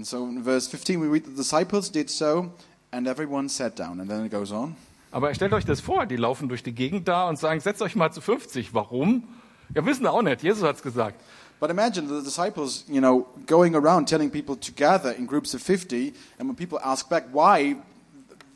[0.01, 2.51] And so in verse 15 we read the disciples did so,
[2.91, 3.99] and everyone sat down.
[3.99, 4.75] And then it goes on.
[5.11, 7.95] Aber stellt euch das vor, die laufen durch die Gegend da und sagen, setzt euch
[7.95, 8.73] mal zu 50.
[8.73, 9.27] Warum?
[9.75, 10.41] Ja, wissen auch nicht.
[10.41, 11.21] Jesus hat es gesagt.
[11.59, 15.61] But imagine the disciples, you know, going around telling people to gather in groups of
[15.61, 17.75] 50, and when people ask back why,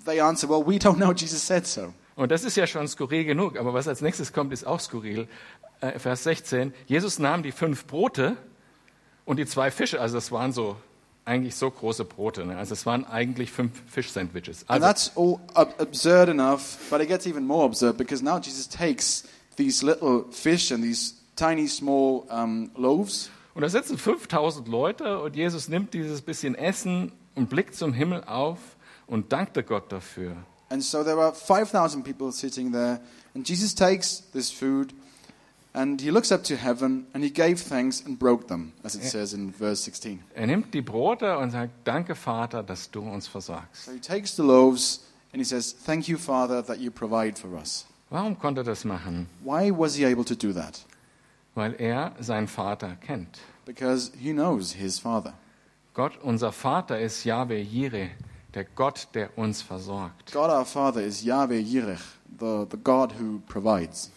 [0.04, 1.94] they answer, well, we don't know, Jesus said so.
[2.16, 3.60] Und das ist ja schon skurril genug.
[3.60, 5.28] Aber was als nächstes kommt, ist auch skurril.
[5.80, 6.74] Äh, Vers 16.
[6.88, 8.36] Jesus nahm die fünf Brote
[9.26, 10.02] und die zwei Fische.
[10.02, 10.76] Also das waren so
[11.26, 12.46] eigentlich so große Brote.
[12.46, 12.56] Ne?
[12.58, 14.62] Also es waren eigentlich fünf Fisch-Sandwiches.
[14.70, 18.38] And Also, that's all ab- absurd enough, but it gets even more absurd because now
[18.40, 19.24] Jesus takes
[19.58, 25.36] these little fish and these tiny small um, loaves, und da sitzen 5000 Leute und
[25.36, 28.60] Jesus nimmt dieses bisschen Essen und blickt zum Himmel auf
[29.08, 30.36] und dankte Gott dafür.
[30.70, 33.00] and so there are 5,000 people sitting there,
[33.34, 34.94] and Jesus takes this food
[35.76, 39.04] and he looks up to heaven and he gave thanks and broke them, as it
[39.04, 40.24] says in verse 16.
[40.34, 43.86] Er nimmt die Brote und sagt, danke Vater, dass du uns versorgst.
[43.86, 47.54] So he takes the loaves and he says, Thank you, Father, that you provide for
[47.56, 47.86] us.
[48.10, 49.28] Warum konnte er das machen?
[49.44, 50.86] Why was he able to do that?
[51.54, 53.40] Weil er seinen Vater kennt.
[53.66, 55.34] Because he knows his Father.
[55.94, 58.12] Gott, unser Vater, ist Yahweh Jireh,
[58.54, 62.02] der Gott, der uns versorgt, God our Father is Yahweh Yirech,
[62.40, 64.12] the, the God who provides,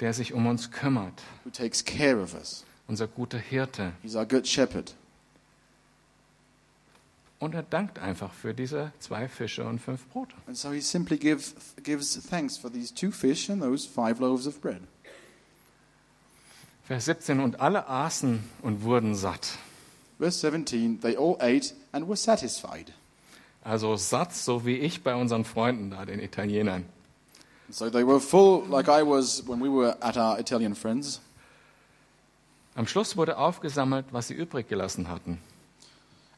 [0.00, 2.64] der sich um uns kümmert, who takes care of us.
[2.88, 3.92] unser guter Hirte.
[4.02, 4.94] He's our good shepherd.
[7.38, 10.34] Und er dankt einfach für diese zwei Fische und fünf Brote.
[10.46, 14.46] And so he simply give, gives thanks for these two fish and those five loaves
[14.46, 14.80] of bread.
[16.86, 19.58] Vers 17, und alle aßen und wurden satt.
[20.18, 22.92] Verse 17 They all ate and were satisfied.
[23.62, 26.84] Also satt, so wie ich bei unseren Freunden da, den Italienern.
[27.72, 31.20] So they were full, like I was when we were at our Italian friends.
[32.76, 35.38] Am Schluss wurde aufgesammelt, was sie übrig gelassen hatten.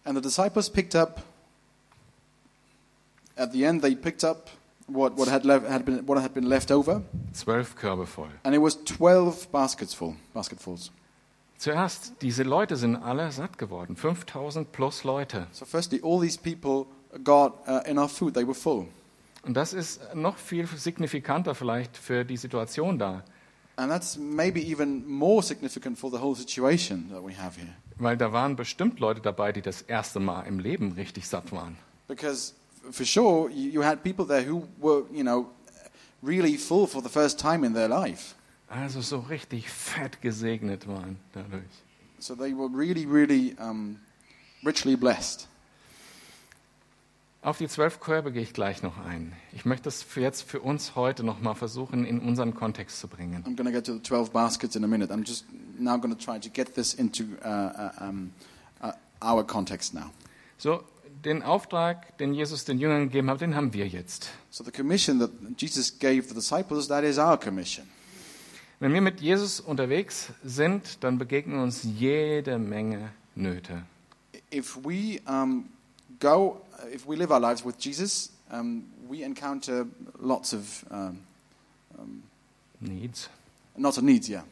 [0.04, 1.22] And the disciples picked up,
[3.36, 4.50] at the end, they picked up
[4.86, 8.28] what, what, had, left, had, been, what had been left over, Zwölf Körbe voll.
[8.44, 10.90] and it was 12 baskets full, basketfuls.
[11.58, 13.94] Zuerst, diese Leute sind alle satt geworden.
[13.96, 15.46] 5000 plus Leute.
[15.52, 16.88] So, firstly, all these people
[17.22, 18.88] got uh, enough food, they were full.
[19.42, 23.24] Und das ist noch viel signifikanter vielleicht für die Situation da.
[23.76, 27.74] And that's maybe even more significant for the whole situation that we have here.
[27.96, 31.76] Weil da waren bestimmt Leute dabei, die das erste Mal im Leben richtig satt waren.
[32.06, 32.52] Because
[32.90, 35.50] for sure, you, had people there who were, you know,
[36.22, 38.34] really full for the first time in their life.
[38.68, 41.62] Also so richtig fett gesegnet waren dadurch.
[42.18, 43.98] So they were really, really um,
[44.64, 45.48] richly blessed.
[47.44, 49.32] Auf die zwölf Körbe gehe ich gleich noch ein.
[49.52, 53.08] Ich möchte das für jetzt für uns heute noch mal versuchen, in unseren Kontext zu
[53.08, 53.42] bringen.
[53.44, 55.12] I'm going to get to the 12 baskets in a minute.
[55.12, 58.32] I'm just now going to try to get this into uh, uh, um,
[58.80, 60.12] uh, our context now.
[60.56, 60.84] So,
[61.24, 64.30] den Auftrag, den Jesus den Jüngern gegeben hat, den haben wir jetzt.
[64.50, 67.88] So the commission that Jesus gave the disciples, that is our commission.
[68.78, 73.82] Wenn wir mit Jesus unterwegs sind, dann begegnen uns jede Menge Nöte.
[74.54, 75.70] If we um,
[76.22, 76.60] go,
[76.92, 79.86] if we live our lives with Jesus, um, we encounter
[80.18, 81.18] lots of um,
[82.80, 83.28] Needs.
[83.78, 84.28] lots of needs.
[84.28, 84.44] Yeah,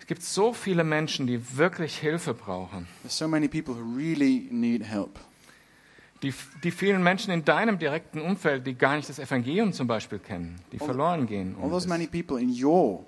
[0.00, 2.86] Es gibt so viele Menschen, die wirklich Hilfe brauchen.
[3.02, 5.18] there's so many people who really need help.
[6.22, 6.32] Die,
[6.64, 10.56] die vielen Menschen in deinem direkten Umfeld, die gar nicht das Evangelium zum Beispiel kennen,
[10.72, 11.54] die All- verloren gehen.
[11.58, 13.04] All um those many people in your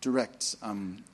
[0.00, 1.11] direct um, uh,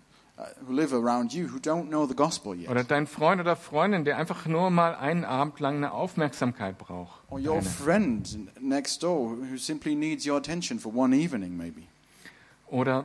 [0.69, 2.69] live around you who don't know the gospel yet.
[2.69, 7.21] Oder dein Freund oder Freundin, der einfach nur mal einen Abend lang eine Aufmerksamkeit braucht.
[7.31, 7.63] Or your Eine.
[7.63, 11.83] friend next door who simply needs your attention for one evening, maybe.
[12.69, 13.05] Oder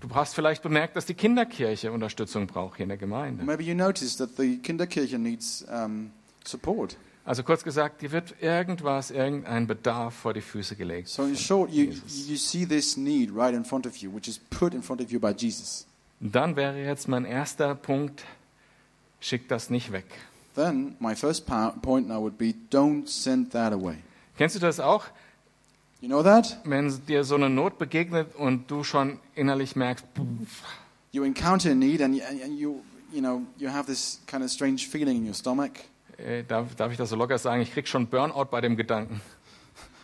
[0.00, 3.44] Du hast vielleicht bemerkt, dass die Kinderkirche Unterstützung braucht hier in der Gemeinde.
[3.44, 6.12] Maybe you noticed that the Kinderkirche needs um,
[6.44, 6.96] support.
[7.28, 11.08] Also kurz gesagt, dir wird irgendwas, irgendein Bedarf vor die Füße gelegt.
[11.08, 11.92] So in short, you,
[12.26, 15.10] you see this need right in front of you, which is put in front of
[15.12, 15.86] you by Jesus.
[16.20, 18.24] Dann wäre jetzt mein erster Punkt,
[19.20, 20.06] schick das nicht weg.
[20.54, 23.96] Then my first point now would be don't send that away.
[24.38, 25.04] Kennst du das auch,
[26.00, 26.58] You know that?
[26.64, 30.04] wenn dir so eine Not begegnet und du schon innerlich merkst,
[31.12, 32.80] You encounter a need and, you- and you,
[33.12, 35.72] you know, you have this kind of strange feeling in your stomach.
[36.18, 39.20] Äh, darf, darf ich das so locker sagen, ich krieg schon Burnout bei dem Gedanken.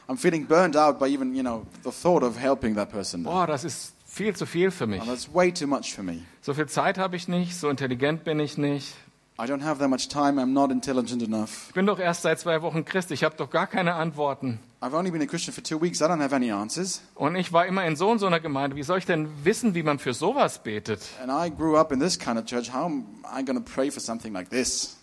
[0.09, 3.23] I'm feeling burned out by even, you know, the thought of helping that person.
[3.23, 5.01] Boah, das ist viel zu viel für mich.
[5.01, 6.21] And that's way too much for me.
[6.43, 8.95] So viel Zeit habe ich nicht, so intelligent bin ich nicht.
[9.37, 10.41] I don't have that much time.
[10.41, 11.67] I'm not intelligent enough.
[11.69, 14.61] Ich bin doch erst seit zwei Wochen Christ, ich habe doch gar keine Antworten.
[14.81, 16.01] I've only been a Christian for two weeks.
[16.01, 17.03] I don't have any answers.
[17.17, 18.77] Und ich war immer in so und so einer Gemeinde.
[18.77, 21.01] Wie soll ich denn wissen, wie man für sowas betet?
[21.21, 22.73] And I grew up in this kind of church.
[22.73, 24.99] How am I going to pray for something like this?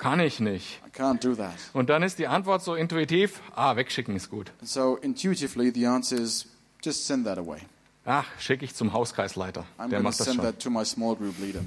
[0.00, 0.80] Kann ich nicht.
[0.86, 1.52] I can't do that.
[1.74, 4.50] Und dann ist die Antwort so intuitiv, ah, wegschicken ist gut.
[4.62, 6.46] So intuitively, the answer is
[6.82, 7.60] just send that away.
[8.06, 9.66] Ach, schicke ich zum Hauskreisleiter.
[9.78, 10.44] I'm Der macht das send schon.
[10.46, 11.60] that to my small group leader.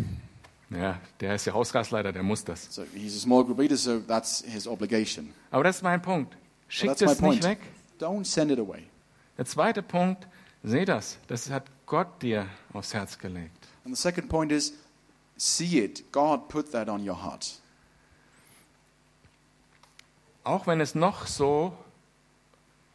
[0.72, 2.74] Ja, der ist ja Hauskreisleiter, der muss das.
[2.74, 5.32] So he's a small group leader, so that's his obligation.
[5.52, 6.36] Aber das ist mein Punkt.
[6.68, 7.60] Schick that's my das nicht weg.
[8.00, 8.82] Don't send it away.
[9.38, 10.28] Der zweite Punkt,
[10.64, 11.20] seh das.
[11.28, 13.68] Das hat Gott dir aufs Herz gelegt.
[13.86, 14.74] And the second point is
[15.38, 16.12] see it.
[16.12, 17.60] God put that on your heart.
[20.44, 21.74] Auch wenn es noch so,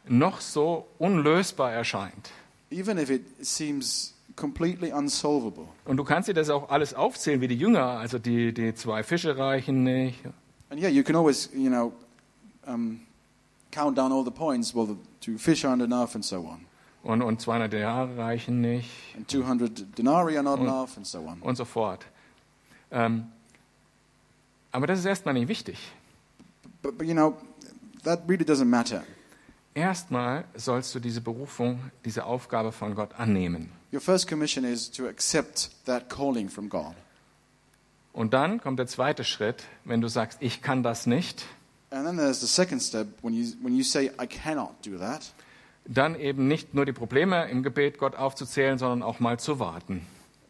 [0.07, 2.31] noch so unlösbar erscheint.
[2.71, 5.65] Even if it seems completely unsolvable.
[5.85, 7.83] Und du kannst dir das auch alles aufzählen wie die Jünger.
[7.99, 10.19] Also die, die zwei Fische reichen nicht.
[10.69, 11.91] And yeah, you can always, you know,
[12.67, 13.01] um,
[13.71, 14.75] count down all the points.
[14.75, 16.65] Well, the two fish aren't enough, and so on.
[17.01, 18.89] Und, und 200 Jahre reichen nicht.
[19.17, 20.63] And 200 denarii are not Mm.
[20.67, 21.41] enough, and so on.
[21.41, 22.05] und so fort.
[22.91, 23.25] Ähm,
[24.71, 25.79] aber das ist erstmal nicht wichtig.
[26.81, 27.35] But, but you know,
[28.03, 29.03] that really doesn't matter.
[29.73, 33.71] Erstmal sollst du diese Berufung, diese Aufgabe von Gott annehmen.
[33.93, 36.93] Your first commission is to accept that calling from God.
[38.13, 41.45] Und dann kommt der zweite Schritt, wenn du sagst, ich kann das nicht,
[41.91, 45.31] And then there's the second step when you, when you say, I cannot do that,
[45.85, 50.05] dann eben nicht nur die Probleme im Gebet Gott aufzuzählen, sondern auch mal zu warten.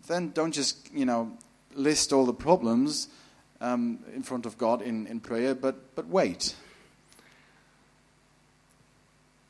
[0.08, 1.28] then don't just, you know,
[1.76, 3.10] list all the problems
[3.62, 6.56] um, in front of God in, in prayer, but, but wait.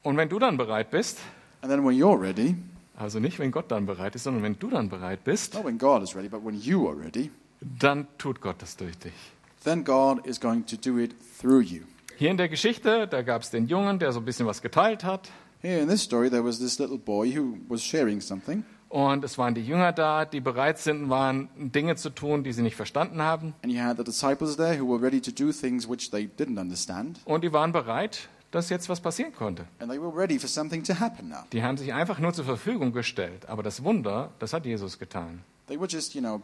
[0.04, 1.19] Und wenn du dann bereit bist,
[1.62, 2.56] And then when you're ready,
[2.98, 5.78] also nicht wenn Gott dann bereit ist, sondern wenn du dann bereit bist, not when
[5.78, 9.13] God is ready, but when you are ready, dann tut Gott das durch dich.
[9.65, 11.82] then God is going to do it through you.
[12.17, 15.04] Hier in der Geschichte, da gab es den Jungen, der so ein bisschen was geteilt
[15.04, 15.30] hat.
[15.62, 19.38] Here in this story, there was this little boy who was sharing something, Und es
[19.38, 23.21] waren die Jünger da, die bereit sind, waren Dinge zu tun, die sie nicht verstanden
[23.21, 23.54] haben.
[23.63, 26.60] and you had the disciples there who were ready to do things which they didn't
[26.60, 29.65] understand, Und die waren bereit, dass jetzt was passieren konnte.
[29.80, 31.43] and they were ready for something to happen now.
[31.54, 33.47] Die haben sich einfach nur zur Verfügung gestellt.
[33.47, 35.43] Aber das Wunder, das hat Jesus getan.
[35.67, 36.41] They were just, you know,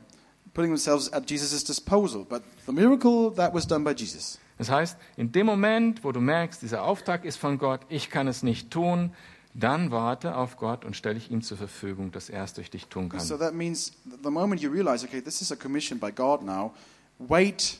[0.53, 4.39] putting themselves at Jesus' disposal, but the miracle that was done by Jesus.
[4.59, 8.27] Das heißt, in dem Moment, wo du merkst, dieser Auftrag ist von Gott, ich kann
[8.27, 9.11] es nicht tun,
[9.57, 12.87] dann warte auf Gott und stelle ich ihm zur Verfügung, dass er es durch dich
[12.87, 13.21] tun kann.
[13.21, 16.43] So that means th- the moment you realize, okay, this is a commission by God
[16.43, 16.73] now,
[17.19, 17.79] wait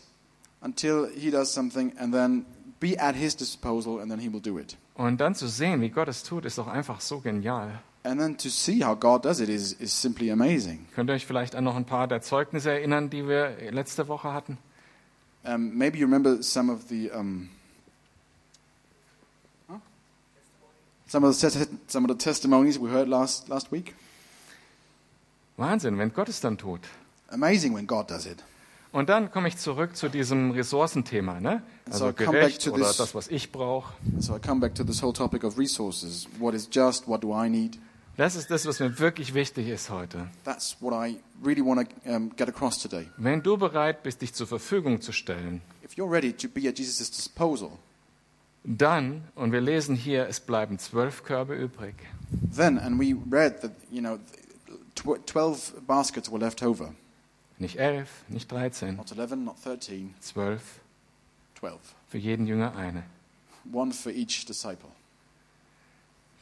[0.62, 2.46] until He does something, and then
[2.80, 4.78] be at His disposal, and then He will do it.
[4.96, 7.82] Und dann zu sehen, wie Gott es tut, ist doch einfach so genial.
[8.04, 10.86] And then to see how God does it is, is simply amazing.
[10.96, 14.32] Könnt ihr euch vielleicht an noch ein paar der Zeugnisse erinnern, die wir letzte Woche
[14.32, 14.58] hatten?
[15.44, 17.50] Um, maybe you remember some of the um,
[21.08, 21.50] some of the
[21.88, 23.94] some of the testimonies we heard last last week.
[25.58, 26.82] Wahnsinn, wenn Gott es dann tut.
[27.30, 28.44] Amazing when God does it.
[28.92, 31.62] Und dann komme ich zurück zu diesem Ressourcenthema, ne?
[31.92, 33.94] Also So gerecht oder this- das, was ich brauche.
[34.20, 36.28] So I come back to this whole topic of resources.
[36.40, 37.08] What is just?
[37.08, 37.78] What do I need?
[38.18, 40.30] Das ist das, was mir wirklich wichtig ist heute.
[40.46, 43.10] That's what I really want to um, get across today.
[43.18, 46.78] Wenn du bereit bist, dich zur Verfügung zu stellen, If you're ready to be at
[46.80, 47.72] Jesus' disposal,
[48.66, 51.96] dann, und wir lesen hier, es bleiben zwölf Körbe übrig.
[52.56, 54.18] then, and we read that, you know,
[54.96, 56.94] tw- 12 baskets were left over.
[57.58, 60.80] Nicht elf, nicht dreizehn, Not 11, not 13, zwölf.
[61.60, 61.80] 12.
[62.08, 63.04] Für jeden Jünger eine.
[63.72, 64.90] One for each disciple.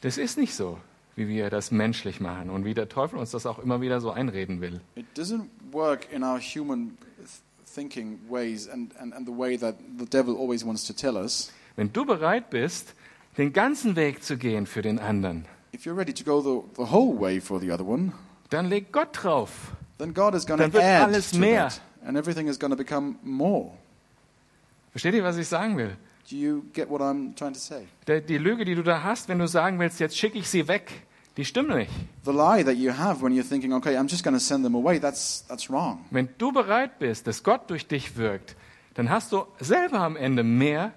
[0.00, 0.78] Das ist nicht so,
[1.16, 4.10] wie wir das menschlich machen und wie der Teufel uns das auch immer wieder so
[4.10, 4.80] einreden will.
[4.96, 7.28] It doesn't work in our human th-
[7.74, 11.52] thinking ways and, and, and the way that the devil always wants to tell us.
[11.76, 12.94] Wenn du bereit bist,
[13.36, 16.88] den ganzen Weg zu gehen für den anderen, If you're ready to go the, the
[16.92, 18.12] whole way for the other one,
[18.50, 19.72] dann legt Gott drauf.
[19.98, 21.64] then God is Dann wird add alles to mehr.
[21.68, 23.72] that, and everything is going become more.
[24.92, 25.96] Versteht ihr, was ich sagen will?
[26.30, 27.88] Do you get what I'm trying to say?
[28.06, 30.68] Der, die Lüge, die du da hast, wenn du sagen willst, jetzt schicke ich sie
[30.68, 30.90] weg,
[31.36, 31.90] die stimmt nicht.
[32.24, 34.76] The lie that you have when you're thinking, okay, I'm just going to send them
[34.76, 36.04] away, that's, that's wrong.
[36.12, 38.54] Wenn du bereit bist, dass Gott durch dich wirkt,
[38.94, 40.92] dann hast du selber am Ende mehr,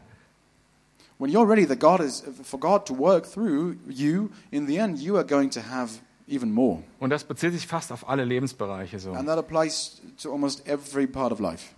[1.17, 4.99] When you're ready that God is, for God to work through you, in the end,
[4.99, 6.83] you are going to have even more.
[6.99, 9.13] und das bezieht sich fast auf alle Lebensbereiche so.
[9.13, 11.73] And that applies to almost every part of life.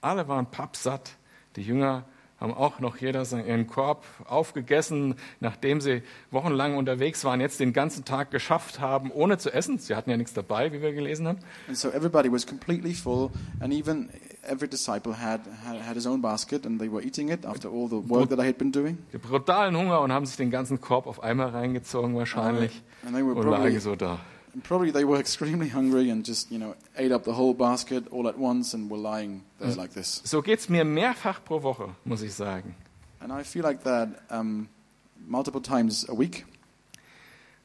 [0.00, 1.16] Alle waren pappsatt.
[1.56, 2.04] Die Jünger
[2.40, 8.04] haben auch noch jeder seinen- Korb aufgegessen, nachdem sie wochenlang unterwegs waren, jetzt den ganzen
[8.04, 9.78] Tag geschafft haben, ohne zu essen.
[9.78, 11.38] Sie hatten ja nichts dabei, wie wir gelesen haben.
[11.68, 13.30] And so everybody was completely full,
[13.60, 14.10] and even
[14.42, 17.88] every disciple had, had, had his own basket, and they were eating it after all
[17.88, 18.98] the work that I had been doing.
[19.12, 23.24] Die brutalen Hunger und haben sich den ganzen Korb auf einmal reingezogen wahrscheinlich And they
[23.24, 24.18] were und lagen so da.
[24.62, 28.28] Probably they were extremely hungry and just, you know, ate up the whole basket all
[28.28, 30.22] at once and were lying there like this.
[30.24, 32.74] So geht's mir mehrfach pro Woche, muss ich sagen.
[33.20, 34.68] And I feel like that um,
[35.26, 36.44] multiple times a week.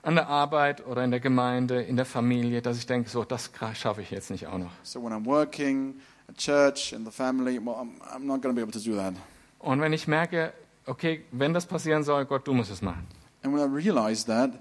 [0.02, 3.52] An der Arbeit oder in der Gemeinde, in der Familie, dass ich denke, so, das
[3.74, 4.72] schaffe ich jetzt nicht auch noch.
[4.82, 5.96] So when I'm working
[6.30, 8.96] at church, in the family, well, I'm, I'm not going to be able to do
[8.96, 9.14] that.
[9.60, 10.54] Und wenn ich merke,
[10.86, 13.06] okay, wenn das passieren soll, Gott, du musst es machen.
[13.44, 14.52] And when I realize that,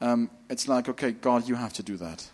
[0.00, 2.24] um, it's like, okay, God, you have to do that.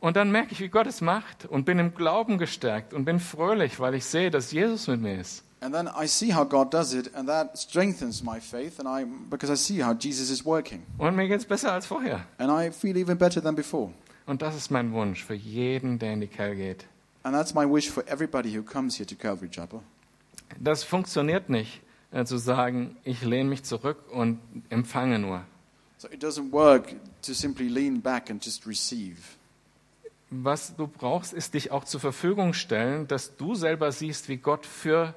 [0.00, 3.20] Und dann merke ich, wie Gott es macht und bin im Glauben gestärkt und bin
[3.20, 5.44] fröhlich, weil ich sehe, dass Jesus mit mir ist.
[5.62, 9.04] And then I see how God does it, and that strengthens my faith, and I
[9.28, 12.24] because I see how Jesus is working, Und mir geht's besser als vorher.
[12.38, 13.90] and I feel even better than before.
[14.24, 16.86] Und das ist mein Wunsch für jeden, der in die Kell geht.
[17.24, 19.80] And that's my wish for everybody who comes here to Calvary Chapel.
[20.58, 24.38] Das funktioniert nicht, äh, zu sagen, ich lehne mich zurück und
[24.70, 25.42] empfange nur.
[26.00, 29.36] So it doesn't work to simply lean back and just receive.
[30.30, 34.64] Was du brauchst, ist dich auch zur Verfügung stellen, dass du selber siehst, wie Gott
[34.64, 35.14] für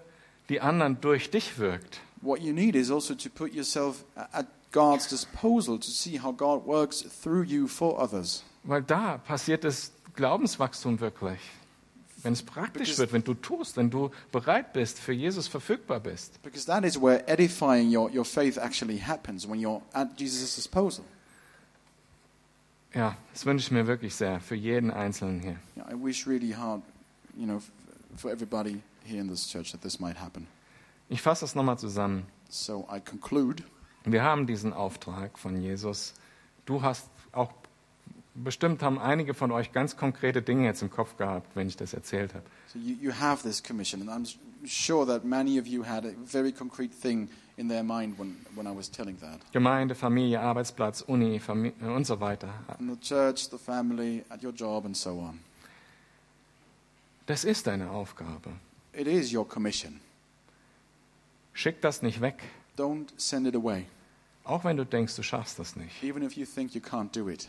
[0.49, 2.01] die anderen durch dich wirkt.
[2.21, 6.65] What you need is also to put yourself at God's disposal to see how God
[6.65, 8.43] works through you for others.
[8.63, 11.39] Weil da passiert das Glaubenswachstum wirklich.
[12.23, 15.99] Wenn es praktisch Because- wird, wenn du tust, wenn du bereit bist, für Jesus verfügbar
[15.99, 16.41] bist.
[16.41, 21.03] Because that is where edifying your, your faith actually happens, when you're at Jesus' disposal.
[22.93, 25.59] Ja, das wünsche ich mir wirklich sehr für jeden Einzelnen hier.
[25.75, 26.81] Yeah, I wish really hard,
[27.35, 27.59] you know,
[28.15, 30.47] for everybody here in this church that this might happen.
[31.09, 32.25] Ich fasse das nochmal zusammen.
[32.49, 33.63] So I conclude.
[34.05, 36.13] Wir haben diesen Auftrag von Jesus.
[36.65, 37.51] Du hast auch,
[38.35, 41.93] bestimmt haben einige von euch ganz konkrete Dinge jetzt im Kopf gehabt, wenn ich das
[41.93, 42.45] erzählt habe.
[42.67, 46.13] So you, you have this commission, and I'm sure that many of you had a
[46.25, 49.39] very concrete thing in their mind when, when I was telling that.
[49.51, 52.49] Gemeinde, Familie, Arbeitsplatz, Uni Famili und so weiter.
[52.79, 55.39] In the church, the family, at your job, and so on.
[57.25, 58.51] Das ist deine Aufgabe.
[58.93, 59.99] It is your commission.
[61.53, 62.41] Schick das nicht weg,
[62.77, 63.85] Don't send it away,
[64.43, 66.01] auch wenn du denkst, du schaffst das nicht.
[66.03, 67.47] even if you think you can't do it.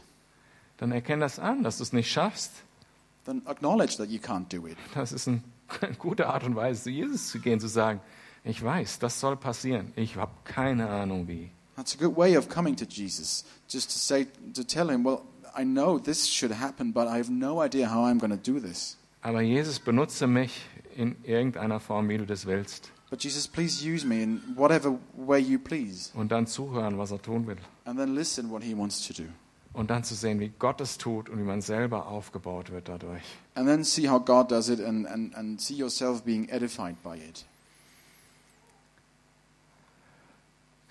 [0.85, 2.53] Dann erkenn das an, dass du es nicht schaffst.
[3.25, 4.77] Then acknowledge that you can't do it.
[4.93, 5.43] Das ist ein,
[5.81, 8.03] eine gute Art und Weise, zu Jesus zu gehen, zu sagen,
[8.45, 9.95] ich weiß, das soll passieren.
[9.97, 11.51] Ich habe keine Ahnung wie.
[11.77, 13.47] That's a good way of coming to Jesus.
[13.67, 15.23] Just to say, to tell him, well,
[15.59, 18.61] I know this should happen, but I have no idea how I'm going to do
[18.61, 18.99] this.
[19.23, 22.93] Aber Jesus, benutze mich in irgendeiner Form, wie du das willst.
[23.09, 26.11] But Jesus, please use me in whatever way you please.
[26.13, 27.57] Und dann zuhören, was er tun will.
[27.87, 29.31] And then listen what he wants to do.
[29.75, 33.23] Und dann zu sehen, wie Gott es tut und wie man selber aufgebaut wird dadurch.
[33.55, 37.17] And then see how God does it and, and, and see yourself being edified by
[37.17, 37.45] it.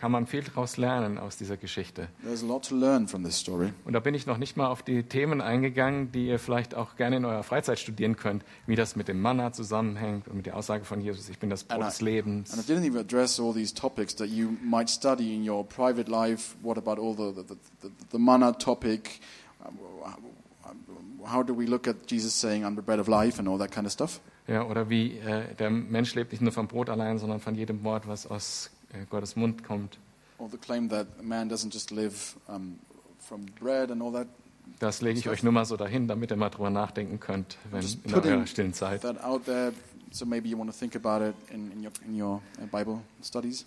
[0.04, 2.10] Kann man viel daraus lernen aus dieser Geschichte.
[2.26, 3.72] There's a lot to learn from this story.
[3.86, 6.98] Und da bin ich noch nicht mal auf die Themen eingegangen, die ihr vielleicht auch
[6.98, 10.58] gerne in eurer Freizeit studieren könnt, wie das mit dem Manna zusammenhängt und mit der
[10.58, 12.52] Aussage von Jesus, ich bin das Brot And I- des Lebens.
[12.52, 16.12] And I didn't even address all these topics that you might study in your private
[16.12, 16.56] life.
[16.62, 19.22] What about all the, the, the, the manna topic?
[21.26, 23.72] How do we look at Jesus saying, I'm the bread of life and all that
[23.72, 24.20] kind of stuff?
[24.48, 27.86] Ja, oder wie äh, der Mensch lebt nicht nur vom Brot allein, sondern von jedem
[27.86, 28.70] Wort, was aus
[29.10, 29.98] Gottes Mund kommt.
[34.80, 37.86] Das lege ich euch nur mal so dahin, damit ihr mal drüber nachdenken könnt, wenn
[38.04, 39.02] in eurer stillen Zeit.
[39.02, 39.74] that out there.
[40.12, 43.02] So maybe you want to think about it in, in your, in your uh, Bible
[43.24, 43.66] studies.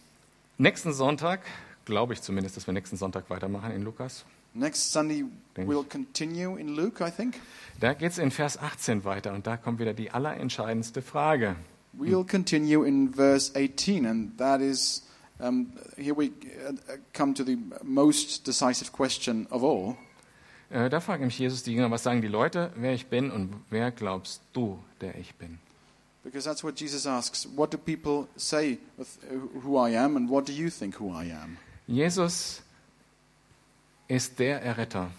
[0.59, 1.41] Nächsten Sonntag,
[1.85, 4.25] glaube ich zumindest, dass wir nächsten Sonntag weitermachen in Lukas.
[4.55, 5.25] Next Sunday,
[5.57, 7.35] we'll continue in Luke, I think.
[7.79, 11.57] Da geht es in Vers 18 weiter und da kommt wieder die allerentscheidendste Frage.
[11.93, 15.06] We'll continue in verse 18, and that is
[15.39, 16.29] Um, here we
[16.67, 16.73] uh,
[17.13, 19.97] come to the most decisive question of all.
[20.71, 23.55] Äh, da fragt nämlich Jesus die Jünger, was sagen die Leute, wer ich bin und
[23.71, 25.59] wer glaubst du, der ich bin?
[26.25, 27.49] Because that's what Jesus asks.
[27.55, 28.79] What do people say
[29.63, 31.59] who I am, and what do you think who I am?
[31.87, 32.63] Jesus
[34.09, 35.11] ist der Erretter,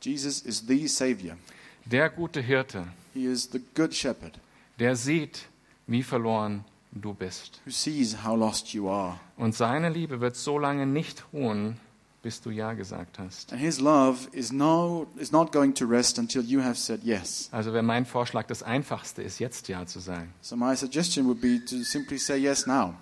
[0.00, 1.36] Jesus is the Savior.
[1.84, 4.40] der gute Hirte, He is the Good Shepherd
[4.78, 5.46] der sieht,
[5.86, 6.64] wie verloren
[7.00, 7.60] du bist.
[7.64, 9.18] who sees how lost you are.
[9.36, 11.76] Und seine Liebe wird so lange nicht ruhen,
[12.22, 13.52] bis du Ja gesagt hast.
[13.52, 17.48] And His love is, no, is not going to rest until you have said yes.
[17.52, 20.32] Also wäre mein Vorschlag, das Einfachste ist, jetzt Ja zu sagen.
[20.40, 22.94] So, my suggestion would be to simply say yes now.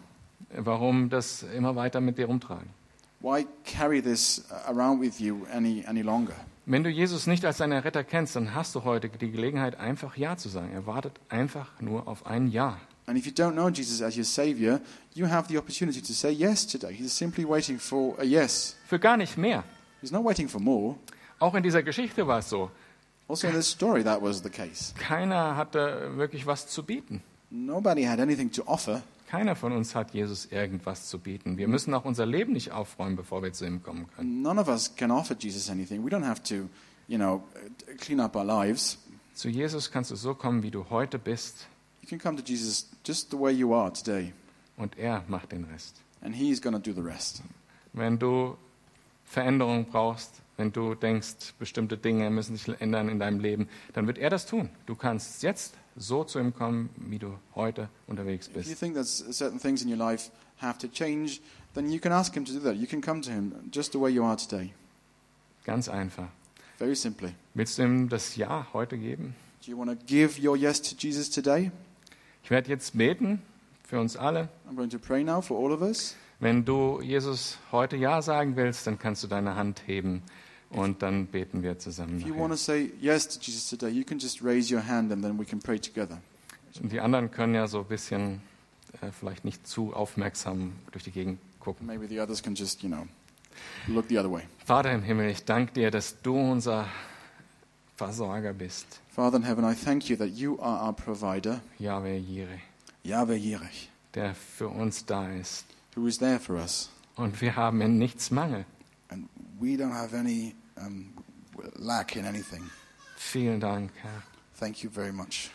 [0.57, 2.68] Warum das immer weiter mit dir rumtragen?
[3.20, 6.34] Why carry this uh, around with you any, any longer?
[6.66, 10.16] Wenn du Jesus nicht als deinen Retter kennst, dann hast du heute die Gelegenheit, einfach
[10.16, 10.72] Ja zu sagen.
[10.72, 12.78] Er wartet einfach nur auf ein Ja.
[13.07, 14.80] And if you don't know Jesus as your Savior,
[15.14, 16.92] you have the opportunity to say yes today.
[16.92, 18.76] He's simply waiting for a yes.
[18.86, 19.64] Für gar nicht mehr.
[20.00, 20.96] He's not waiting for more.
[21.38, 22.70] Auch in dieser Geschichte war es so.
[23.28, 24.94] Also, in this story, that was the case.
[24.94, 27.22] Keiner hatte wirklich was zu bieten.
[27.50, 29.03] Nobody had anything to offer.
[29.28, 31.57] Keiner von uns hat Jesus irgendwas zu bieten.
[31.57, 34.42] Wir müssen auch unser Leben nicht aufräumen, bevor wir zu ihm kommen können.
[34.42, 36.05] None of us can offer Jesus anything.
[36.05, 36.68] We don't have to,
[37.09, 37.42] you know,
[37.98, 38.98] clean up our lives.
[39.34, 41.66] Zu Jesus kannst du so kommen, wie du heute bist,
[42.03, 44.32] You can come to Jesus just the way you are today,
[44.76, 46.00] und er macht den Rest.
[46.20, 47.42] and He's going to do the rest.
[47.92, 48.57] Wenn du
[49.24, 54.18] Veränderung brauchst, wenn du denkst, bestimmte Dinge müssen sich ändern in deinem Leben, dann wird
[54.18, 54.68] er das tun.
[54.86, 58.80] Du kannst jetzt so zu ihm kommen, wie du heute unterwegs If you bist.
[58.80, 61.40] think that certain things in your life have to change,
[61.74, 62.76] then you can ask Him to do that.
[62.76, 64.72] You can come to Him just the way you are today.
[65.64, 66.28] Ganz einfach.
[66.78, 67.34] Very simply.
[67.55, 69.34] Willst du ihm das Ja heute geben?
[69.64, 71.70] Do you want to give your yes to Jesus today?
[72.45, 73.40] Ich werde jetzt beten
[73.86, 74.49] für uns alle.
[74.68, 76.16] I'm going to pray now for all of us.
[76.40, 80.22] Wenn du Jesus heute Ja sagen willst, dann kannst du deine Hand heben
[80.70, 82.18] und dann beten wir zusammen.
[82.20, 82.57] If you want nachher.
[82.57, 85.45] to say yes to Jesus today, you can just raise your hand and then we
[85.45, 86.18] can pray together.
[86.82, 88.40] Und die anderen können ja so ein bisschen
[89.01, 91.86] äh, vielleicht nicht zu aufmerksam durch die Gegend gucken.
[91.86, 93.07] Maybe the others can just, you know,
[93.86, 94.43] look the other way.
[94.64, 96.88] Vater im Himmel, ich danke dir, dass du unser
[98.07, 99.00] Versorger bist.
[99.09, 102.61] Father in heaven, I thank you that you are our provider, Yahweh Jireh,
[103.05, 105.64] Yahweh Yireh, der für uns da ist.
[105.94, 106.90] who is there for us.
[107.16, 108.64] Und wir haben in nichts Mangel.
[109.11, 109.28] And
[109.61, 111.12] we don't have any um,
[111.76, 112.70] lack in anything.
[113.16, 114.22] Vielen Dank, Herr.
[114.59, 115.50] Thank you very much.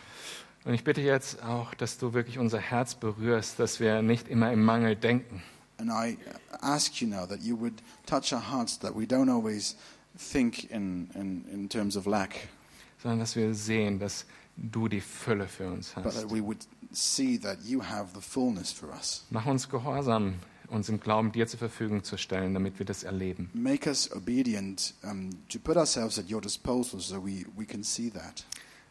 [0.64, 4.52] Und ich bitte jetzt auch, dass du wirklich unser Herz berührst, dass wir nicht immer
[4.52, 5.42] im Mangel denken,
[5.80, 6.16] And I
[6.60, 9.76] ask you now that you would touch our hearts, that we don't always
[10.18, 12.48] think in, in, in terms of lack,
[13.02, 16.22] sondern dass wir sehen, dass du die Fülle für uns but hast.
[16.22, 16.58] that we would
[16.92, 19.24] see that you have the fullness for us.
[19.30, 20.34] Mach uns gehorsam,
[20.68, 23.50] uns im Glauben dir zur Verfügung zu stellen, damit wir das erleben.
[23.54, 28.10] Make us obedient um, to put ourselves at your disposal so we, we can see
[28.10, 28.44] that.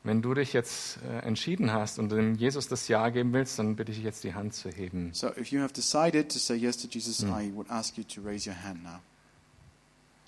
[0.03, 3.75] Wenn du dich jetzt äh, entschieden hast und dem Jesus das Ja geben willst, dann
[3.75, 5.09] bitte ich dich jetzt die Hand zu heben.
[5.11, 8.21] So if you have decided to say yes to Jesus, I would ask you to
[8.21, 8.99] raise your hand now.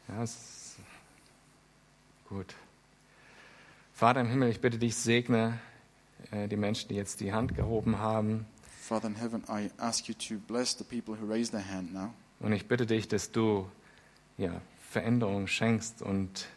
[0.09, 0.58] Ja, ist
[2.29, 2.55] gut.
[3.93, 5.59] Vater im Himmel, ich bitte dich, segne
[6.31, 8.45] äh, die Menschen, die jetzt die Hand gehoben haben.
[8.81, 12.13] Father in heaven, I ask you to bless the people who raise their hand now.
[12.39, 13.69] Und ich bitte dich, dass du
[14.37, 16.47] ja, Veränderung schenkst und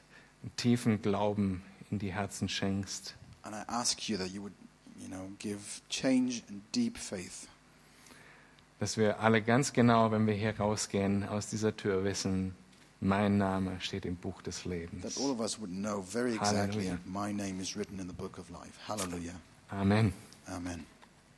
[0.57, 3.17] tiefen Glauben in die Herzen schenkst.
[3.43, 4.53] And I ask you that you would,
[4.99, 5.59] you know, give
[5.89, 7.49] change and deep faith.
[8.79, 12.55] Dass wir alle ganz genau, wenn wir hier rausgehen, aus dieser Tür wissen,
[13.03, 15.03] mein Name steht im Buch des Lebens.
[18.87, 19.35] Hallelujah.
[19.69, 20.13] Amen.
[20.47, 20.87] Amen.